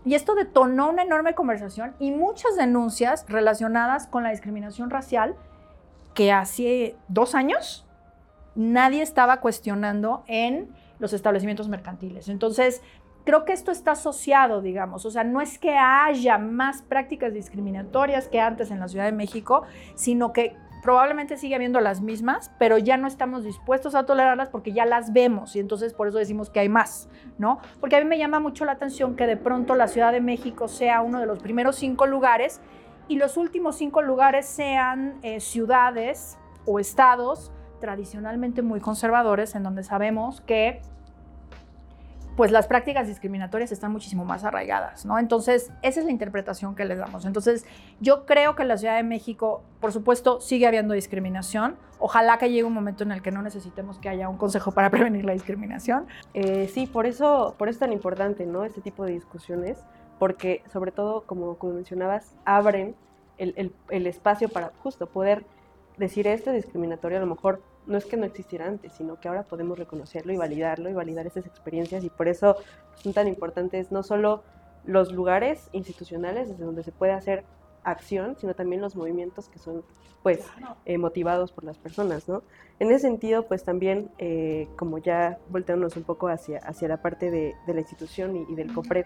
y 0.05 0.15
esto 0.15 0.35
detonó 0.35 0.89
una 0.89 1.03
enorme 1.03 1.35
conversación 1.35 1.95
y 1.99 2.11
muchas 2.11 2.55
denuncias 2.55 3.25
relacionadas 3.27 4.07
con 4.07 4.23
la 4.23 4.31
discriminación 4.31 4.89
racial 4.89 5.35
que 6.13 6.31
hace 6.31 6.95
dos 7.07 7.35
años 7.35 7.85
nadie 8.55 9.01
estaba 9.01 9.39
cuestionando 9.41 10.23
en 10.27 10.69
los 10.99 11.13
establecimientos 11.13 11.69
mercantiles. 11.69 12.29
Entonces, 12.29 12.81
creo 13.23 13.45
que 13.45 13.53
esto 13.53 13.71
está 13.71 13.91
asociado, 13.91 14.61
digamos, 14.61 15.05
o 15.05 15.11
sea, 15.11 15.23
no 15.23 15.41
es 15.41 15.57
que 15.57 15.75
haya 15.77 16.37
más 16.37 16.81
prácticas 16.81 17.33
discriminatorias 17.33 18.27
que 18.27 18.39
antes 18.39 18.71
en 18.71 18.79
la 18.79 18.87
Ciudad 18.87 19.05
de 19.05 19.11
México, 19.11 19.63
sino 19.95 20.33
que 20.33 20.55
probablemente 20.81 21.37
sigue 21.37 21.55
habiendo 21.55 21.79
las 21.79 22.01
mismas, 22.01 22.51
pero 22.57 22.77
ya 22.77 22.97
no 22.97 23.07
estamos 23.07 23.43
dispuestos 23.43 23.95
a 23.95 24.05
tolerarlas 24.05 24.49
porque 24.49 24.73
ya 24.73 24.85
las 24.85 25.13
vemos 25.13 25.55
y 25.55 25.59
entonces 25.59 25.93
por 25.93 26.07
eso 26.07 26.17
decimos 26.17 26.49
que 26.49 26.59
hay 26.59 26.69
más, 26.69 27.09
¿no? 27.37 27.59
Porque 27.79 27.95
a 27.95 27.99
mí 27.99 28.05
me 28.05 28.17
llama 28.17 28.39
mucho 28.39 28.65
la 28.65 28.73
atención 28.73 29.15
que 29.15 29.27
de 29.27 29.37
pronto 29.37 29.75
la 29.75 29.87
Ciudad 29.87 30.11
de 30.11 30.21
México 30.21 30.67
sea 30.67 31.01
uno 31.01 31.19
de 31.19 31.25
los 31.25 31.39
primeros 31.39 31.75
cinco 31.75 32.07
lugares 32.07 32.61
y 33.07 33.17
los 33.17 33.37
últimos 33.37 33.75
cinco 33.75 34.01
lugares 34.01 34.45
sean 34.45 35.19
eh, 35.21 35.39
ciudades 35.39 36.37
o 36.65 36.79
estados 36.79 37.51
tradicionalmente 37.79 38.61
muy 38.61 38.79
conservadores 38.79 39.55
en 39.55 39.63
donde 39.63 39.83
sabemos 39.83 40.41
que 40.41 40.81
pues 42.41 42.51
las 42.51 42.65
prácticas 42.65 43.05
discriminatorias 43.05 43.71
están 43.71 43.91
muchísimo 43.91 44.25
más 44.25 44.43
arraigadas, 44.43 45.05
¿no? 45.05 45.19
Entonces, 45.19 45.71
esa 45.83 45.99
es 45.99 46.07
la 46.07 46.11
interpretación 46.11 46.73
que 46.73 46.85
les 46.85 46.97
damos. 46.97 47.25
Entonces, 47.25 47.67
yo 47.99 48.25
creo 48.25 48.55
que 48.55 48.63
en 48.63 48.67
la 48.67 48.77
Ciudad 48.77 48.95
de 48.95 49.03
México, 49.03 49.61
por 49.79 49.91
supuesto, 49.91 50.41
sigue 50.41 50.65
habiendo 50.65 50.95
discriminación. 50.95 51.75
Ojalá 51.99 52.39
que 52.39 52.49
llegue 52.49 52.63
un 52.63 52.73
momento 52.73 53.03
en 53.03 53.11
el 53.11 53.21
que 53.21 53.29
no 53.29 53.43
necesitemos 53.43 53.99
que 53.99 54.09
haya 54.09 54.27
un 54.27 54.37
consejo 54.37 54.71
para 54.71 54.89
prevenir 54.89 55.23
la 55.23 55.33
discriminación. 55.33 56.07
Eh, 56.33 56.67
sí, 56.73 56.87
por 56.87 57.05
eso, 57.05 57.53
por 57.59 57.69
eso 57.69 57.75
es 57.75 57.79
tan 57.81 57.93
importante, 57.93 58.47
¿no? 58.47 58.65
Este 58.65 58.81
tipo 58.81 59.05
de 59.05 59.11
discusiones, 59.11 59.77
porque 60.17 60.63
sobre 60.73 60.91
todo, 60.91 61.21
como, 61.27 61.59
como 61.59 61.73
mencionabas, 61.73 62.33
abren 62.43 62.95
el, 63.37 63.53
el, 63.55 63.71
el 63.91 64.07
espacio 64.07 64.49
para 64.49 64.71
justo 64.81 65.05
poder 65.05 65.45
decir 65.97 66.25
esto 66.25 66.49
es 66.49 66.63
discriminatorio, 66.63 67.19
a 67.19 67.21
lo 67.21 67.27
mejor 67.27 67.61
no 67.87 67.97
es 67.97 68.05
que 68.05 68.17
no 68.17 68.25
existiera 68.25 68.67
antes, 68.67 68.93
sino 68.93 69.19
que 69.19 69.27
ahora 69.27 69.43
podemos 69.43 69.77
reconocerlo 69.77 70.33
y 70.33 70.37
validarlo 70.37 70.89
y 70.89 70.93
validar 70.93 71.25
esas 71.27 71.45
experiencias 71.45 72.03
y 72.03 72.09
por 72.09 72.27
eso 72.27 72.55
son 72.95 73.13
tan 73.13 73.27
importantes 73.27 73.91
no 73.91 74.03
solo 74.03 74.43
los 74.85 75.11
lugares 75.11 75.69
institucionales 75.73 76.49
desde 76.49 76.63
donde 76.63 76.83
se 76.83 76.91
puede 76.91 77.11
hacer 77.11 77.43
acción, 77.83 78.35
sino 78.37 78.53
también 78.53 78.81
los 78.81 78.95
movimientos 78.95 79.49
que 79.49 79.59
son 79.59 79.83
pues 80.23 80.45
eh, 80.85 80.99
motivados 80.99 81.51
por 81.51 81.63
las 81.63 81.79
personas, 81.79 82.27
¿no? 82.27 82.43
En 82.79 82.91
ese 82.91 82.99
sentido, 82.99 83.47
pues 83.47 83.63
también, 83.63 84.11
eh, 84.19 84.67
como 84.77 84.99
ya 84.99 85.39
volteándonos 85.49 85.97
un 85.97 86.03
poco 86.03 86.27
hacia, 86.27 86.59
hacia 86.59 86.87
la 86.87 87.01
parte 87.01 87.31
de, 87.31 87.55
de 87.65 87.73
la 87.73 87.79
institución 87.79 88.35
y, 88.35 88.45
y 88.51 88.55
del 88.55 88.71
COPRED 88.71 89.05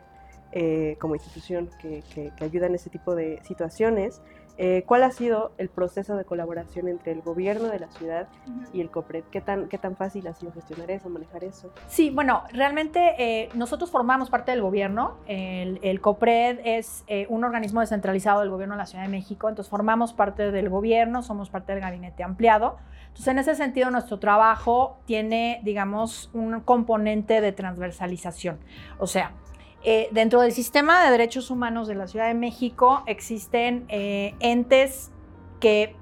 eh, 0.51 0.97
como 0.99 1.15
institución 1.15 1.69
que, 1.81 2.03
que, 2.13 2.31
que, 2.37 2.45
ayuda 2.45 2.67
en 2.67 2.75
ese 2.75 2.89
tipo 2.89 3.15
de 3.15 3.41
situaciones, 3.43 4.21
eh, 4.57 4.83
¿Cuál 4.85 5.03
ha 5.03 5.11
sido 5.11 5.51
el 5.57 5.69
proceso 5.69 6.15
de 6.15 6.23
colaboración 6.23 6.87
entre 6.87 7.11
el 7.11 7.21
gobierno 7.21 7.67
de 7.67 7.79
la 7.79 7.89
ciudad 7.91 8.27
y 8.71 8.79
el 8.79 8.89
COPRED? 8.89 9.25
¿Qué 9.31 9.41
tan, 9.41 9.67
¿Qué 9.67 9.77
tan 9.77 9.97
fácil 9.97 10.25
ha 10.27 10.33
sido 10.33 10.53
gestionar 10.53 10.89
eso, 10.91 11.09
manejar 11.09 11.43
eso? 11.43 11.73
Sí, 11.87 12.09
bueno, 12.09 12.43
realmente 12.53 13.15
eh, 13.17 13.49
nosotros 13.53 13.91
formamos 13.91 14.29
parte 14.29 14.51
del 14.51 14.61
gobierno. 14.61 15.17
El, 15.27 15.79
el 15.81 15.99
COPRED 15.99 16.59
es 16.63 17.03
eh, 17.07 17.27
un 17.29 17.43
organismo 17.43 17.81
descentralizado 17.81 18.39
del 18.41 18.49
gobierno 18.49 18.75
de 18.75 18.79
la 18.79 18.85
Ciudad 18.85 19.03
de 19.03 19.09
México, 19.09 19.49
entonces 19.49 19.69
formamos 19.69 20.13
parte 20.13 20.51
del 20.51 20.69
gobierno, 20.69 21.21
somos 21.21 21.49
parte 21.49 21.73
del 21.73 21.81
gabinete 21.81 22.23
ampliado. 22.23 22.77
Entonces, 23.07 23.27
en 23.27 23.39
ese 23.39 23.55
sentido, 23.55 23.91
nuestro 23.91 24.19
trabajo 24.19 24.97
tiene, 25.05 25.61
digamos, 25.63 26.29
un 26.33 26.61
componente 26.61 27.41
de 27.41 27.51
transversalización. 27.51 28.59
O 28.99 29.07
sea, 29.07 29.31
eh, 29.87 30.09
dentro 30.11 30.41
del 30.41 30.51
sistema 30.51 31.05
de 31.05 31.11
derechos 31.11 31.51
humanos 31.51 31.87
de 31.87 31.93
la 31.93 32.07
Ciudad 32.07 32.27
de 32.27 32.33
México 32.33 33.03
existen 33.05 33.85
eh, 33.87 34.33
entes 34.39 35.11
que 35.59 35.95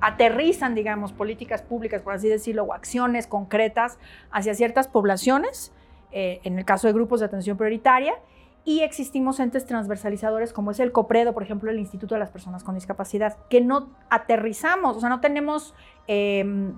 aterrizan, 0.00 0.74
digamos, 0.74 1.12
políticas 1.12 1.62
públicas, 1.62 2.02
por 2.02 2.12
así 2.12 2.28
decirlo, 2.28 2.64
o 2.64 2.72
acciones 2.72 3.28
concretas 3.28 4.00
hacia 4.32 4.54
ciertas 4.54 4.88
poblaciones, 4.88 5.72
eh, 6.10 6.40
en 6.42 6.58
el 6.58 6.64
caso 6.64 6.88
de 6.88 6.92
grupos 6.92 7.20
de 7.20 7.26
atención 7.26 7.56
prioritaria, 7.56 8.14
y 8.64 8.80
existimos 8.80 9.38
entes 9.38 9.64
transversalizadores 9.64 10.52
como 10.52 10.72
es 10.72 10.80
el 10.80 10.90
COPREDO, 10.90 11.34
por 11.34 11.44
ejemplo, 11.44 11.70
el 11.70 11.78
Instituto 11.78 12.16
de 12.16 12.18
las 12.18 12.30
Personas 12.30 12.64
con 12.64 12.74
Discapacidad, 12.74 13.36
que 13.48 13.60
no 13.60 13.90
aterrizamos, 14.10 14.96
o 14.96 15.00
sea, 15.00 15.08
no 15.08 15.20
tenemos 15.20 15.72
eh, 16.08 16.72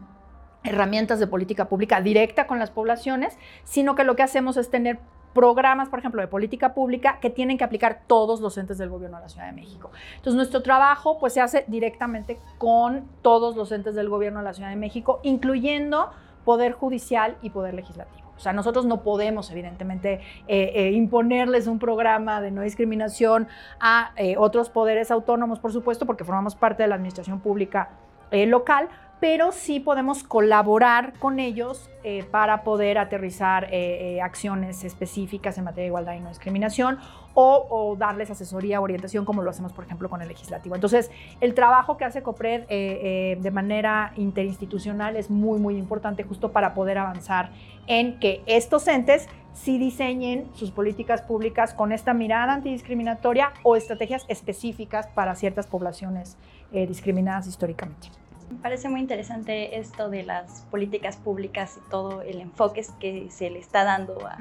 herramientas 0.65 1.19
de 1.19 1.27
política 1.27 1.67
pública 1.71 2.03
directa 2.03 2.47
con 2.47 2.59
las 2.59 2.71
poblaciones, 2.71 3.39
sino 3.65 3.95
que 3.95 4.05
lo 4.05 4.17
que 4.17 4.23
hacemos 4.23 4.59
es 4.59 4.69
tener 4.69 4.99
programas, 5.35 5.89
por 5.89 5.99
ejemplo, 5.99 6.21
de 6.23 6.29
política 6.29 6.73
pública 6.73 7.19
que 7.21 7.31
tienen 7.31 7.59
que 7.59 7.65
aplicar 7.65 8.03
todos 8.07 8.41
los 8.41 8.57
entes 8.57 8.79
del 8.79 8.89
gobierno 8.89 9.19
de 9.19 9.25
la 9.25 9.29
Ciudad 9.29 9.47
de 9.47 9.53
México. 9.53 9.91
Entonces, 10.17 10.37
nuestro 10.37 10.63
trabajo 10.63 11.19
pues 11.19 11.35
se 11.35 11.41
hace 11.41 11.65
directamente 11.67 12.39
con 12.59 13.09
todos 13.23 13.57
los 13.57 13.73
entes 13.73 13.95
del 13.95 14.09
gobierno 14.09 14.39
de 14.39 14.45
la 14.45 14.55
Ciudad 14.55 14.71
de 14.71 14.77
México, 14.77 15.21
incluyendo 15.23 16.11
poder 16.45 16.73
judicial 16.73 17.37
y 17.43 17.51
poder 17.51 17.75
legislativo. 17.75 18.25
O 18.37 18.41
sea, 18.41 18.53
nosotros 18.53 18.85
no 18.85 19.03
podemos, 19.03 19.51
evidentemente, 19.51 20.21
eh, 20.49 20.73
eh, 20.75 20.91
imponerles 20.93 21.67
un 21.67 21.79
programa 21.79 22.41
de 22.41 22.51
no 22.51 22.63
discriminación 22.63 23.49
a 23.81 24.13
eh, 24.17 24.37
otros 24.37 24.71
poderes 24.71 25.11
autónomos, 25.11 25.61
por 25.61 25.73
supuesto, 25.73 26.05
porque 26.05 26.25
formamos 26.25 26.55
parte 26.55 26.83
de 26.83 26.89
la 26.89 26.97
administración 26.97 27.41
pública 27.41 27.91
local, 28.33 28.89
pero 29.25 29.53
sí 29.53 29.81
podemos 29.81 30.23
colaborar 30.23 31.15
con 31.19 31.41
ellos 31.41 31.89
eh, 32.03 32.27
para 32.31 32.63
poder 32.63 32.99
aterrizar 32.99 33.73
eh, 33.73 34.17
eh, 34.17 34.21
acciones 34.21 34.85
específicas 34.85 35.57
en 35.57 35.65
materia 35.65 35.85
de 35.85 35.87
igualdad 35.87 36.13
y 36.13 36.21
no 36.21 36.29
discriminación 36.29 36.99
o, 37.33 37.67
o, 37.71 37.97
darles 37.97 38.31
asesoría, 38.31 38.83
orientación, 38.83 39.25
como 39.25 39.41
lo 39.41 39.49
hacemos, 39.49 39.73
por 39.73 39.87
ejemplo, 39.87 40.11
con 40.11 40.21
el 40.21 40.29
legislativo. 40.29 40.75
Entonces, 40.75 41.11
el 41.41 41.55
trabajo 41.55 41.97
que 41.97 42.05
hace 42.05 42.23
COPRED 42.23 43.39
de 43.39 43.51
manera 43.51 44.13
interinstitucional 44.17 45.17
es 45.17 45.31
muy, 45.31 45.59
muy 45.59 45.79
importante 45.79 46.23
justo 46.23 46.53
para 46.53 46.75
poder 46.75 46.99
avanzar 46.99 47.51
en 47.87 48.21
que 48.21 48.43
estos 48.45 48.87
entes 48.89 49.27
sí 49.55 49.79
diseñen 49.79 50.51
sus 50.53 50.71
políticas 50.71 51.23
públicas 51.23 51.73
con 51.73 51.93
esta 51.93 52.13
mirada 52.13 52.53
antidiscriminatoria 52.53 53.55
o 53.63 53.75
estrategias 53.75 54.27
específicas 54.29 55.07
para 55.07 55.35
ciertas 55.35 55.67
poblaciones 55.67 56.37
discriminadas 56.71 57.47
históricamente. 57.47 58.24
Me 58.51 58.57
parece 58.59 58.89
muy 58.89 59.01
interesante 59.01 59.79
esto 59.79 60.09
de 60.09 60.23
las 60.23 60.63
políticas 60.71 61.17
públicas 61.17 61.79
y 61.79 61.91
todo 61.91 62.23
el 62.23 62.41
enfoque 62.41 62.85
que 63.01 63.29
se 63.31 63.51
le 63.51 63.59
está 63.59 63.85
dando 63.85 64.27
a, 64.27 64.39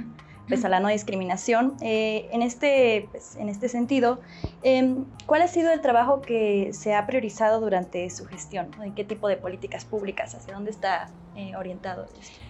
pues, 0.48 0.64
a 0.66 0.70
la 0.70 0.80
no 0.80 0.88
discriminación. 0.88 1.76
Eh, 1.82 2.30
en, 2.32 2.42
este, 2.42 3.08
pues, 3.12 3.36
en 3.36 3.50
este 3.50 3.70
sentido, 3.70 4.20
eh, 4.62 4.96
¿cuál 5.26 5.42
ha 5.42 5.48
sido 5.48 5.72
el 5.72 5.82
trabajo 5.82 6.22
que 6.22 6.72
se 6.74 6.96
ha 6.96 7.06
priorizado 7.06 7.60
durante 7.60 8.10
su 8.10 8.26
gestión? 8.26 8.70
¿En 8.82 8.94
qué 8.94 9.04
tipo 9.04 9.28
de 9.28 9.38
políticas 9.38 9.86
públicas? 9.86 10.36
¿Hacia 10.36 10.54
dónde 10.54 10.72
está 10.72 11.10
eh, 11.36 11.56
orientado? 11.56 12.08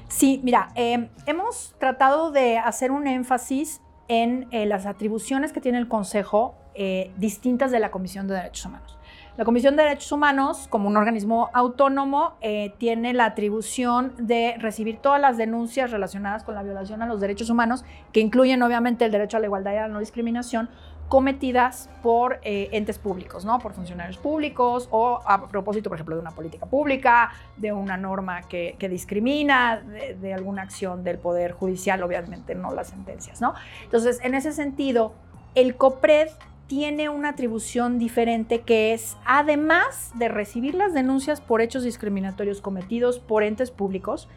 Sí, 0.07 0.41
mira, 0.43 0.69
em, 0.75 1.09
hemos 1.25 1.75
tratado 1.79 2.31
de 2.31 2.57
hacer 2.57 2.91
un 2.91 3.07
énfasis 3.07 3.81
en 4.07 4.47
eh, 4.51 4.65
las 4.65 4.85
atribuciones 4.85 5.53
que 5.53 5.61
tiene 5.61 5.77
el 5.77 5.87
Consejo 5.87 6.55
eh, 6.75 7.11
distintas 7.17 7.71
de 7.71 7.79
la 7.79 7.91
Comisión 7.91 8.27
de 8.27 8.35
Derechos 8.35 8.65
Humanos. 8.65 8.97
La 9.35 9.45
Comisión 9.45 9.75
de 9.75 9.81
Derechos 9.81 10.11
Humanos, 10.11 10.67
como 10.69 10.87
un 10.87 10.95
organismo 10.95 11.49
autónomo, 11.53 12.33
eh, 12.41 12.75
tiene 12.77 13.13
la 13.13 13.25
atribución 13.25 14.13
de 14.19 14.53
recibir 14.59 14.99
todas 14.99 15.19
las 15.19 15.37
denuncias 15.37 15.89
relacionadas 15.89 16.43
con 16.43 16.53
la 16.53 16.61
violación 16.61 17.01
a 17.01 17.07
los 17.07 17.19
derechos 17.19 17.49
humanos, 17.49 17.83
que 18.11 18.19
incluyen 18.19 18.61
obviamente 18.61 19.05
el 19.05 19.11
derecho 19.11 19.37
a 19.37 19.39
la 19.39 19.47
igualdad 19.47 19.73
y 19.73 19.77
a 19.77 19.81
la 19.81 19.87
no 19.87 19.99
discriminación, 19.99 20.69
cometidas 21.09 21.89
por 22.03 22.41
eh, 22.43 22.69
entes 22.73 22.99
públicos, 22.99 23.43
¿no? 23.43 23.57
Por 23.57 23.73
funcionarios 23.73 24.19
públicos 24.19 24.87
o 24.91 25.19
a 25.25 25.47
propósito, 25.47 25.89
por 25.89 25.97
ejemplo, 25.97 26.15
de 26.15 26.21
una 26.21 26.31
política 26.31 26.67
pública, 26.67 27.31
de 27.57 27.73
una 27.73 27.97
norma 27.97 28.43
que, 28.43 28.77
discrimina, 28.87 29.77
de, 29.77 30.13
de, 30.13 30.33
alguna 30.35 30.61
acción 30.61 31.03
del 31.03 31.17
Poder 31.17 31.53
Judicial, 31.53 32.03
obviamente 32.03 32.53
no 32.53 32.71
las 32.71 32.89
sentencias, 32.89 33.41
¿no? 33.41 33.55
Entonces, 33.83 34.19
en 34.23 34.35
ese 34.35 34.53
sentido, 34.53 35.13
el 35.55 35.75
COPRED 35.75 36.29
tiene 36.67 37.09
una 37.09 37.29
atribución 37.29 37.99
diferente 37.99 38.61
que 38.61 38.93
es, 38.93 39.17
además 39.25 40.11
de 40.15 40.27
recibir 40.27 40.75
las 40.75 40.93
denuncias 40.93 41.41
por 41.41 41.61
hechos 41.61 41.83
discriminatorios 41.83 42.61
cometidos 42.61 43.19
por 43.19 43.43
entes 43.43 43.71
públicos, 43.71 44.27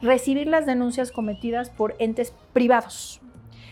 recibir 0.00 0.46
las 0.46 0.66
denuncias 0.66 1.12
cometidas 1.12 1.70
por 1.70 1.94
entes 1.98 2.34
privados. 2.52 3.20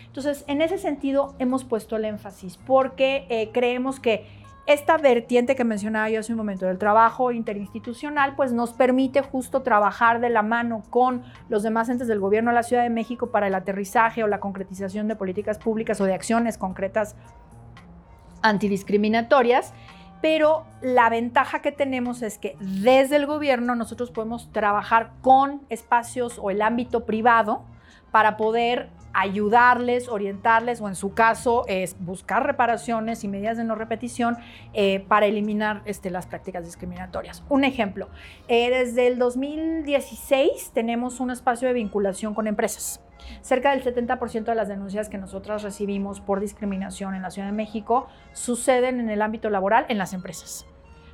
Entonces, 0.07 0.43
en 0.47 0.61
ese 0.61 0.77
sentido, 0.77 1.35
hemos 1.39 1.63
puesto 1.63 1.95
el 1.95 2.05
énfasis 2.05 2.57
porque 2.57 3.25
eh, 3.29 3.49
creemos 3.53 3.99
que 3.99 4.25
esta 4.67 4.97
vertiente 4.97 5.55
que 5.55 5.63
mencionaba 5.63 6.09
yo 6.09 6.19
hace 6.19 6.33
un 6.33 6.37
momento 6.37 6.65
del 6.65 6.77
trabajo 6.77 7.31
interinstitucional, 7.31 8.35
pues 8.35 8.53
nos 8.53 8.73
permite 8.73 9.21
justo 9.21 9.63
trabajar 9.63 10.21
de 10.21 10.29
la 10.29 10.43
mano 10.43 10.83
con 10.89 11.23
los 11.49 11.63
demás 11.63 11.89
entes 11.89 12.07
del 12.07 12.19
gobierno 12.19 12.51
de 12.51 12.55
la 12.55 12.63
Ciudad 12.63 12.83
de 12.83 12.89
México 12.89 13.31
para 13.31 13.47
el 13.47 13.55
aterrizaje 13.55 14.23
o 14.23 14.27
la 14.27 14.39
concretización 14.39 15.07
de 15.07 15.15
políticas 15.15 15.57
públicas 15.57 15.99
o 15.99 16.05
de 16.05 16.13
acciones 16.13 16.57
concretas 16.57 17.15
antidiscriminatorias. 18.41 19.73
Pero 20.21 20.65
la 20.81 21.09
ventaja 21.09 21.61
que 21.61 21.71
tenemos 21.71 22.21
es 22.21 22.37
que 22.37 22.55
desde 22.59 23.15
el 23.15 23.25
gobierno 23.25 23.75
nosotros 23.75 24.11
podemos 24.11 24.51
trabajar 24.51 25.13
con 25.21 25.61
espacios 25.69 26.37
o 26.39 26.51
el 26.51 26.61
ámbito 26.61 27.05
privado 27.05 27.63
para 28.11 28.37
poder 28.37 28.89
ayudarles, 29.13 30.07
orientarles 30.09 30.81
o 30.81 30.87
en 30.87 30.95
su 30.95 31.13
caso 31.13 31.65
es 31.67 31.95
buscar 31.99 32.45
reparaciones 32.45 33.23
y 33.23 33.27
medidas 33.27 33.57
de 33.57 33.63
no 33.63 33.75
repetición 33.75 34.37
eh, 34.73 35.03
para 35.07 35.25
eliminar 35.25 35.81
este, 35.85 36.09
las 36.09 36.27
prácticas 36.27 36.65
discriminatorias. 36.65 37.43
Un 37.49 37.63
ejemplo, 37.63 38.09
eh, 38.47 38.69
desde 38.69 39.07
el 39.07 39.17
2016 39.17 40.71
tenemos 40.73 41.19
un 41.19 41.31
espacio 41.31 41.67
de 41.67 41.73
vinculación 41.73 42.33
con 42.33 42.47
empresas. 42.47 43.01
Cerca 43.41 43.71
del 43.71 43.83
70% 43.83 44.45
de 44.45 44.55
las 44.55 44.67
denuncias 44.67 45.09
que 45.09 45.17
nosotras 45.17 45.63
recibimos 45.63 46.21
por 46.21 46.39
discriminación 46.39 47.15
en 47.15 47.21
la 47.21 47.31
Ciudad 47.31 47.47
de 47.47 47.53
México 47.53 48.07
suceden 48.33 48.99
en 48.99 49.09
el 49.09 49.21
ámbito 49.21 49.49
laboral 49.49 49.85
en 49.89 49.97
las 49.97 50.13
empresas. 50.13 50.65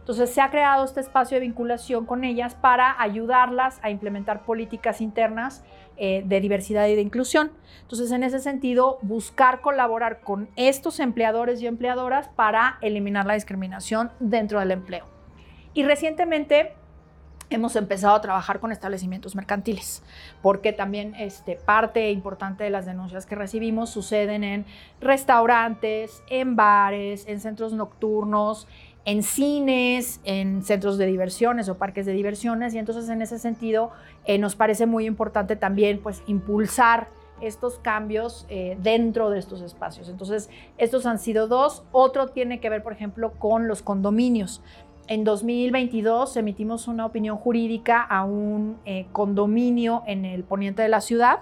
Entonces 0.08 0.30
se 0.30 0.40
ha 0.40 0.50
creado 0.50 0.86
este 0.86 1.02
espacio 1.02 1.36
de 1.36 1.42
vinculación 1.42 2.06
con 2.06 2.24
ellas 2.24 2.56
para 2.56 2.96
ayudarlas 3.02 3.78
a 3.84 3.90
implementar 3.90 4.46
políticas 4.46 5.02
internas 5.02 5.66
eh, 5.98 6.24
de 6.26 6.40
diversidad 6.40 6.88
y 6.88 6.96
de 6.96 7.02
inclusión. 7.02 7.52
Entonces 7.82 8.10
en 8.14 8.24
ese 8.24 8.40
sentido, 8.40 9.00
buscar 9.02 9.60
colaborar 9.60 10.22
con 10.22 10.50
estos 10.56 11.02
empleadores 11.02 11.62
y 11.62 11.68
empleadoras 11.68 12.30
para 12.30 12.78
eliminar 12.82 13.26
la 13.26 13.34
discriminación 13.34 14.10
dentro 14.22 14.62
del 14.62 14.72
empleo. 14.72 15.06
Y 15.74 15.84
recientemente 15.84 16.74
hemos 17.50 17.76
empezado 17.76 18.16
a 18.16 18.22
trabajar 18.22 18.60
con 18.60 18.72
establecimientos 18.72 19.36
mercantiles, 19.36 20.04
porque 20.42 20.74
también 20.74 21.16
este, 21.16 21.56
parte 21.56 22.12
importante 22.12 22.64
de 22.64 22.70
las 22.70 22.86
denuncias 22.86 23.26
que 23.26 23.36
recibimos 23.36 23.90
suceden 23.90 24.44
en 24.44 24.66
restaurantes, 25.00 26.24
en 26.30 26.56
bares, 26.56 27.26
en 27.28 27.40
centros 27.40 27.74
nocturnos, 27.74 28.68
en 29.06 29.24
cines, 29.24 30.20
en 30.26 30.64
centros 30.64 30.98
de 30.98 31.06
diversiones 31.06 31.70
o 31.70 31.78
parques 31.78 32.06
de 32.06 32.12
diversiones 32.12 32.74
y 32.74 32.78
entonces 32.78 33.08
en 33.08 33.22
ese 33.22 33.40
sentido 33.40 33.92
eh, 34.26 34.38
nos 34.38 34.58
parece 34.58 34.86
muy 34.86 35.06
importante 35.06 35.56
también 35.56 36.02
pues 36.02 36.22
impulsar 36.28 37.08
estos 37.42 37.80
cambios 37.80 38.46
eh, 38.50 38.78
dentro 38.82 39.30
de 39.30 39.40
estos 39.40 39.62
espacios. 39.62 40.10
Entonces, 40.10 40.50
estos 40.78 41.06
han 41.06 41.20
sido 41.20 41.48
dos. 41.48 41.84
Otro 41.92 42.28
tiene 42.30 42.60
que 42.60 42.70
ver, 42.70 42.84
por 42.84 42.94
ejemplo, 42.94 43.34
con 43.34 43.68
los 43.68 43.82
condominios. 43.82 44.62
En 45.08 45.24
2022 45.24 46.36
emitimos 46.38 46.88
una 46.88 47.06
opinión 47.06 47.38
jurídica 47.38 48.02
a 48.02 48.26
un 48.26 48.78
eh, 48.86 49.08
condominio 49.12 50.04
en 50.06 50.26
el 50.26 50.44
poniente 50.44 50.82
de 50.82 50.90
la 50.90 51.02
ciudad 51.02 51.40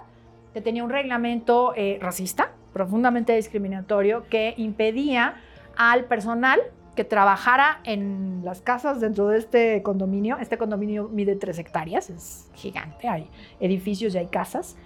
que 0.54 0.60
tenía 0.60 0.84
un 0.84 0.90
reglamento 0.90 1.74
racista, 2.00 2.52
profundamente 2.72 3.36
discriminatorio, 3.36 4.24
que 4.30 4.54
impedía 4.56 5.34
al 5.76 6.06
personal 6.06 6.60
que 6.96 7.04
trabajara 7.04 7.80
en 7.84 8.40
las 8.42 8.62
casas 8.62 9.00
dentro 9.00 9.28
de 9.28 9.38
este 9.38 9.82
condominio. 9.82 10.38
Este 10.40 10.58
condominio 10.58 11.08
mide 11.08 11.36
tres 11.36 11.58
hectáreas, 11.58 12.10
es 12.10 12.50
gigante, 12.54 13.06
hay 13.06 13.28
edificios 13.60 14.14
y 14.14 14.18
hay 14.18 14.26
casas. 14.26 14.76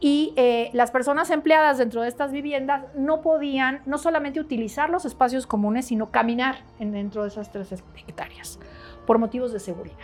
Y 0.00 0.32
eh, 0.36 0.70
las 0.74 0.92
personas 0.92 1.30
empleadas 1.30 1.78
dentro 1.78 2.02
de 2.02 2.08
estas 2.08 2.30
viviendas 2.30 2.84
no 2.94 3.20
podían 3.20 3.82
no 3.84 3.98
solamente 3.98 4.38
utilizar 4.38 4.90
los 4.90 5.04
espacios 5.04 5.46
comunes, 5.46 5.86
sino 5.86 6.10
caminar 6.12 6.62
en, 6.78 6.92
dentro 6.92 7.22
de 7.22 7.28
esas 7.28 7.50
tres 7.50 7.72
hectáreas 7.72 8.60
por 9.06 9.18
motivos 9.18 9.52
de 9.52 9.58
seguridad. 9.58 9.96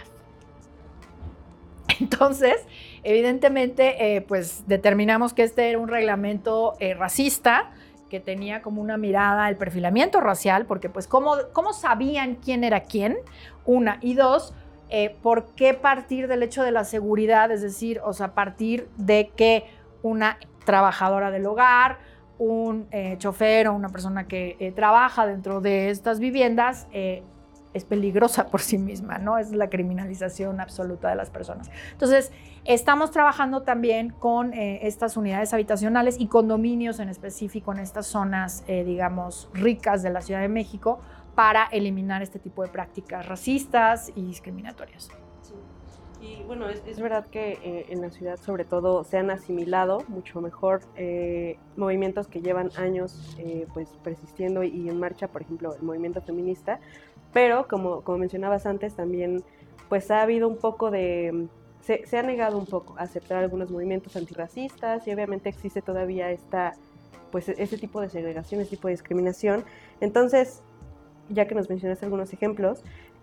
Entonces, 2.01 2.57
evidentemente, 3.05 4.17
eh, 4.17 4.21
pues 4.21 4.67
determinamos 4.67 5.33
que 5.33 5.45
este 5.45 5.71
era 5.71 5.79
un 5.79 5.89
reglamento 5.89 6.75
eh, 6.81 6.95
racista, 6.95 7.71
que 8.11 8.19
tenía 8.19 8.63
como 8.63 8.83
una 8.83 8.97
mirada 8.97 9.49
el 9.49 9.57
perfilamiento 9.57 10.21
racial, 10.21 10.67
porque 10.67 10.89
pues 10.89 11.07
cómo, 11.07 11.37
cómo 11.53 11.73
sabían 11.73 12.35
quién 12.35 12.65
era 12.65 12.81
quién, 12.81 13.17
una, 13.65 13.99
y 14.03 14.15
dos, 14.15 14.55
por 15.23 15.47
qué 15.57 15.75
partir 15.75 16.29
del 16.29 16.45
hecho 16.45 16.63
de 16.63 16.71
la 16.71 16.85
seguridad, 16.85 17.51
es 17.51 17.63
decir, 17.63 18.01
o 18.05 18.13
sea, 18.13 18.33
partir 18.35 18.89
de 18.97 19.33
que 19.35 19.65
una 20.05 20.39
trabajadora 20.65 21.33
del 21.33 21.45
hogar, 21.47 21.99
un 22.39 22.87
eh, 22.93 23.17
chofer 23.19 23.67
o 23.67 23.75
una 23.75 23.89
persona 23.89 24.29
que 24.29 24.57
eh, 24.61 24.71
trabaja 24.71 25.27
dentro 25.27 25.61
de 25.61 25.91
estas 25.91 26.21
viviendas 26.21 26.87
es 27.75 27.85
peligrosa 27.85 28.47
por 28.47 28.63
sí 28.63 28.79
misma, 28.79 29.19
¿no? 29.19 29.37
Es 29.37 29.51
la 29.51 29.69
criminalización 29.69 30.61
absoluta 30.61 31.11
de 31.11 31.17
las 31.17 31.31
personas. 31.31 31.71
Entonces, 31.93 32.33
estamos 32.65 33.11
trabajando 33.11 33.63
también 33.63 34.11
con 34.11 34.55
eh, 34.55 34.87
estas 34.87 35.17
unidades 35.17 35.53
habitacionales 35.53 36.17
y 36.19 36.29
condominios 36.29 37.01
en 37.01 37.09
específico 37.09 37.73
en 37.73 37.81
estas 37.81 38.07
zonas, 38.07 38.65
eh, 38.69 38.85
digamos, 38.85 39.51
ricas 39.53 40.03
de 40.03 40.11
la 40.11 40.23
Ciudad 40.23 40.41
de 40.41 40.49
México 40.49 41.01
para 41.35 41.65
eliminar 41.67 42.23
este 42.23 42.39
tipo 42.39 42.63
de 42.63 42.69
prácticas 42.69 43.27
racistas 43.27 44.13
y 44.15 44.25
discriminatorias. 44.25 45.11
Y 46.25 46.43
bueno, 46.45 46.71
es, 46.71 47.01
verdad 47.01 47.27
que 47.27 47.59
eh, 47.63 47.87
en 47.91 48.01
la 48.01 48.11
ciudad 48.11 48.39
sobre 48.39 48.65
todo 48.65 49.05
se 49.05 49.19
han 49.19 49.31
asimilado 49.31 50.03
mucho 50.09 50.41
mejor 50.41 50.81
movimientos 51.77 52.29
que 52.29 52.41
llevan 52.41 52.71
años 52.77 53.37
pues 53.75 53.89
persistiendo 54.03 54.63
y 54.63 54.89
en 54.89 54.99
marcha, 54.99 55.29
por 55.29 55.43
ejemplo, 55.43 55.75
el 55.75 55.83
movimiento 55.83 56.23
feminista, 56.23 56.81
pero 57.35 57.69
como, 57.69 58.01
como 58.03 58.19
mencionabas 58.19 58.65
antes, 58.65 58.95
también 58.95 59.45
pues 59.89 60.11
ha 60.11 60.23
habido 60.23 60.49
un 60.49 60.57
poco 60.57 60.91
de... 60.91 61.49
Se, 61.81 62.17
ha 62.17 62.23
negado 62.23 62.57
un 62.57 62.65
poco 62.65 62.95
a 62.97 63.03
aceptar 63.03 63.43
algunos 63.43 63.71
movimientos 63.71 64.17
antirracistas 64.17 65.07
y 65.07 65.13
obviamente 65.13 65.51
existe 65.51 65.83
todavía 65.83 66.31
esta, 66.31 66.73
pues 67.31 67.51
ese 67.51 67.77
tipo 67.77 68.01
de 68.01 68.09
segregación, 68.09 68.63
ese 68.63 68.71
tipo 68.71 68.89
de 68.89 68.95
discriminación. 68.95 69.65
Entonces, 70.01 70.63
ya 71.29 71.47
que 71.47 71.55
nos 71.55 71.69
mencionaste 71.69 72.07
algunos 72.07 72.33
ejemplos, 72.33 72.83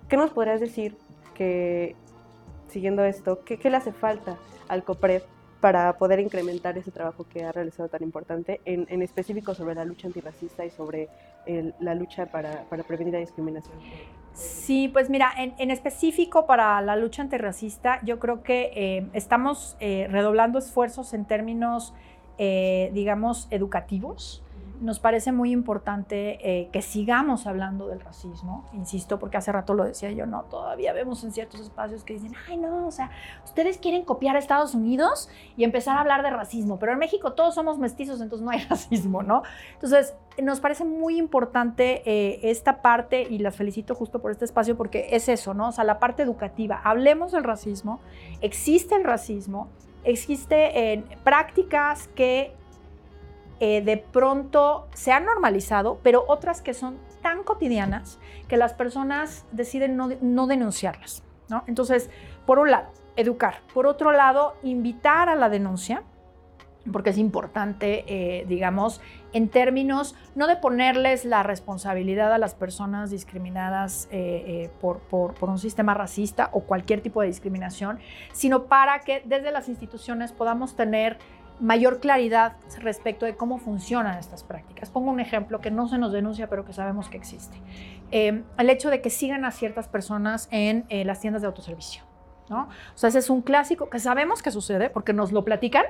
¿qué 0.09 0.17
nos 0.17 0.29
podrías 0.29 0.59
decir 0.59 0.95
que, 1.33 1.95
siguiendo 2.71 3.03
esto, 3.03 3.43
qué, 3.43 3.57
le 3.69 3.77
hace 3.77 3.91
falta 3.91 4.37
al 4.67 4.83
COPRED 4.83 5.23
para 5.59 5.97
poder 5.97 6.19
incrementar 6.19 6.77
ese 6.77 6.89
trabajo 6.89 7.25
que 7.29 7.43
ha 7.43 7.51
realizado 7.51 7.87
tan 7.87 8.01
importante, 8.01 8.61
en, 8.65 8.87
en 8.89 9.03
específico 9.03 9.53
sobre 9.53 9.75
la 9.75 9.85
lucha 9.85 10.07
antirracista 10.07 10.65
y 10.65 10.71
sobre 10.71 11.07
la 11.79 11.95
lucha 11.95 12.27
para, 12.27 12.63
para, 12.69 12.83
prevenir 12.83 13.13
la 13.13 13.19
discriminación. 13.19 13.75
Sí, 14.33 14.87
pues 14.87 15.09
mira, 15.09 15.31
en, 15.37 15.53
en, 15.57 15.71
específico 15.71 16.45
para 16.45 16.81
la 16.81 16.95
lucha 16.95 17.21
antirracista, 17.21 17.99
yo 18.03 18.19
creo 18.19 18.43
que 18.43 18.71
eh, 18.75 19.07
estamos 19.13 19.75
eh, 19.79 20.07
redoblando 20.09 20.57
esfuerzos 20.57 21.13
en 21.13 21.25
términos, 21.25 21.93
eh, 22.37 22.91
digamos, 22.93 23.47
educativos 23.51 24.43
nos 24.81 24.99
parece 24.99 25.31
muy 25.31 25.51
importante 25.51 26.39
eh, 26.41 26.69
que 26.71 26.81
sigamos 26.81 27.45
hablando 27.45 27.87
del 27.87 27.99
racismo, 27.99 28.65
insisto, 28.73 29.19
porque 29.19 29.37
hace 29.37 29.51
rato 29.51 29.75
lo 29.75 29.83
decía 29.83 30.11
yo, 30.11 30.25
no, 30.25 30.43
todavía 30.43 30.91
vemos 30.91 31.23
en 31.23 31.31
ciertos 31.31 31.61
espacios 31.61 32.03
que 32.03 32.13
dicen, 32.13 32.33
ay, 32.49 32.57
no, 32.57 32.87
o 32.87 32.91
sea, 32.91 33.11
ustedes 33.45 33.77
quieren 33.77 34.03
copiar 34.03 34.35
a 34.35 34.39
Estados 34.39 34.73
Unidos 34.73 35.29
y 35.55 35.63
empezar 35.63 35.97
a 35.97 36.01
hablar 36.01 36.23
de 36.23 36.31
racismo, 36.31 36.79
pero 36.79 36.93
en 36.93 36.97
México 36.97 37.33
todos 37.33 37.53
somos 37.53 37.77
mestizos, 37.77 38.21
entonces 38.21 38.43
no 38.43 38.51
hay 38.51 38.59
racismo, 38.69 39.21
¿no? 39.21 39.43
Entonces, 39.73 40.15
nos 40.41 40.59
parece 40.59 40.83
muy 40.83 41.17
importante 41.17 42.01
eh, 42.05 42.39
esta 42.49 42.81
parte 42.81 43.21
y 43.21 43.37
las 43.37 43.55
felicito 43.55 43.93
justo 43.93 44.19
por 44.19 44.31
este 44.31 44.45
espacio 44.45 44.75
porque 44.77 45.09
es 45.11 45.29
eso, 45.29 45.53
¿no? 45.53 45.67
O 45.67 45.71
sea, 45.71 45.83
la 45.83 45.99
parte 45.99 46.23
educativa, 46.23 46.81
hablemos 46.83 47.33
del 47.33 47.43
racismo, 47.43 47.99
existe 48.41 48.95
el 48.95 49.03
racismo, 49.03 49.69
existe 50.03 50.93
en 50.93 51.03
prácticas 51.23 52.07
que 52.15 52.55
eh, 53.63 53.83
de 53.83 53.97
pronto 53.97 54.87
se 54.95 55.11
han 55.11 55.25
normalizado, 55.25 55.99
pero 56.01 56.25
otras 56.27 56.63
que 56.63 56.73
son 56.73 56.97
tan 57.21 57.43
cotidianas 57.43 58.17
que 58.47 58.57
las 58.57 58.73
personas 58.73 59.45
deciden 59.51 59.95
no, 59.97 60.47
denunciarlas. 60.47 61.21
¿no? 61.47 61.63
Entonces, 61.67 62.09
por 62.47 62.57
un 62.57 62.71
lado, 62.71 62.87
educar. 63.15 63.59
Por 63.71 63.85
otro 63.85 64.13
lado, 64.13 64.55
invitar 64.63 65.29
a 65.29 65.35
la 65.35 65.47
denuncia, 65.47 66.01
porque 66.91 67.11
es 67.11 67.19
importante, 67.19 68.03
eh, 68.07 68.45
digamos, 68.47 68.99
en 69.31 69.47
términos 69.47 70.15
no 70.33 70.47
de 70.47 70.55
ponerles 70.55 71.23
la 71.23 71.43
responsabilidad 71.43 72.33
a 72.33 72.39
las 72.39 72.55
personas 72.55 73.11
discriminadas 73.11 74.07
eh, 74.09 74.71
por, 74.81 75.01
por, 75.01 75.35
un 75.47 75.59
sistema 75.59 75.93
racista 75.93 76.49
o 76.53 76.61
cualquier 76.61 77.01
tipo 77.01 77.21
de 77.21 77.27
discriminación, 77.27 77.99
sino 78.31 78.63
para 78.63 79.01
que 79.01 79.21
desde 79.23 79.51
las 79.51 79.69
instituciones 79.69 80.31
podamos 80.31 80.75
tener 80.75 81.19
mayor 81.61 81.99
claridad 81.99 82.53
respecto 82.79 83.25
de 83.25 83.35
cómo 83.35 83.59
funcionan 83.59 84.17
estas 84.17 84.43
prácticas. 84.43 84.89
Pongo 84.89 85.11
un 85.11 85.19
ejemplo 85.19 85.61
que 85.61 85.69
no 85.69 85.87
se 85.87 85.97
nos 85.97 86.11
denuncia, 86.11 86.47
pero 86.47 86.65
que 86.65 86.73
sabemos 86.73 87.07
que 87.07 87.17
existe. 87.17 87.55
Eh, 88.11 88.43
el 88.57 88.69
hecho 88.69 88.89
de 88.89 89.01
que 89.01 89.09
sigan 89.09 89.45
a 89.45 89.51
ciertas 89.51 89.87
personas 89.87 90.47
en 90.51 90.85
eh, 90.89 91.05
las 91.05 91.19
tiendas 91.19 91.43
de 91.43 91.47
autoservicio. 91.47 92.03
¿no? 92.49 92.63
O 92.63 92.97
sea, 92.97 93.09
ese 93.09 93.19
es 93.19 93.29
un 93.29 93.41
clásico 93.41 93.89
que 93.89 93.99
sabemos 93.99 94.41
que 94.41 94.51
sucede 94.51 94.89
porque 94.89 95.13
nos 95.13 95.31
lo 95.31 95.45
platican, 95.45 95.85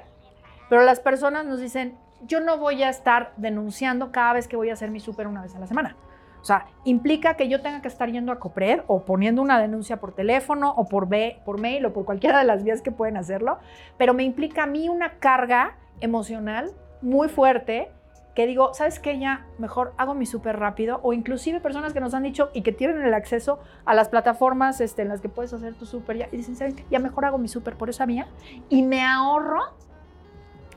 pero 0.69 0.83
las 0.83 0.99
personas 0.99 1.45
nos 1.45 1.59
dicen, 1.59 1.97
yo 2.27 2.41
no 2.41 2.57
voy 2.57 2.83
a 2.83 2.89
estar 2.89 3.33
denunciando 3.37 4.11
cada 4.11 4.33
vez 4.33 4.47
que 4.47 4.57
voy 4.57 4.69
a 4.69 4.73
hacer 4.73 4.91
mi 4.91 4.99
súper 4.99 5.25
una 5.25 5.41
vez 5.41 5.55
a 5.55 5.59
la 5.59 5.67
semana. 5.67 5.95
O 6.41 6.45
sea, 6.45 6.65
implica 6.85 7.35
que 7.35 7.47
yo 7.47 7.61
tenga 7.61 7.81
que 7.81 7.87
estar 7.87 8.09
yendo 8.09 8.31
a 8.31 8.39
Copred 8.39 8.81
o 8.87 9.03
poniendo 9.05 9.41
una 9.41 9.59
denuncia 9.59 9.97
por 9.97 10.13
teléfono 10.13 10.73
o 10.75 10.85
por, 10.85 11.07
por 11.45 11.59
mail 11.59 11.85
o 11.85 11.93
por 11.93 12.05
cualquiera 12.05 12.39
de 12.39 12.45
las 12.45 12.63
vías 12.63 12.81
que 12.81 12.91
pueden 12.91 13.15
hacerlo, 13.15 13.59
pero 13.97 14.13
me 14.13 14.23
implica 14.23 14.63
a 14.63 14.67
mí 14.67 14.89
una 14.89 15.19
carga 15.19 15.77
emocional 15.99 16.71
muy 17.01 17.29
fuerte 17.29 17.91
que 18.33 18.47
digo, 18.47 18.73
¿sabes 18.73 18.99
qué? 18.99 19.19
Ya 19.19 19.45
mejor 19.57 19.93
hago 19.97 20.13
mi 20.13 20.25
súper 20.25 20.57
rápido 20.57 20.99
o 21.03 21.13
inclusive 21.13 21.59
personas 21.59 21.93
que 21.93 21.99
nos 21.99 22.13
han 22.13 22.23
dicho 22.23 22.49
y 22.53 22.61
que 22.61 22.71
tienen 22.71 23.01
el 23.01 23.13
acceso 23.13 23.59
a 23.85 23.93
las 23.93 24.09
plataformas 24.09 24.79
este, 24.81 25.01
en 25.01 25.09
las 25.09 25.21
que 25.21 25.29
puedes 25.29 25.53
hacer 25.53 25.75
tu 25.75 25.85
súper 25.85 26.17
ya, 26.17 26.27
y 26.31 26.37
dicen, 26.37 26.55
¿sabes 26.55 26.75
qué? 26.75 26.85
Ya 26.89 26.99
mejor 26.99 27.25
hago 27.25 27.37
mi 27.37 27.49
súper 27.49 27.75
por 27.75 27.89
esa 27.89 28.05
vía 28.05 28.27
y 28.69 28.83
me 28.83 29.03
ahorro 29.03 29.61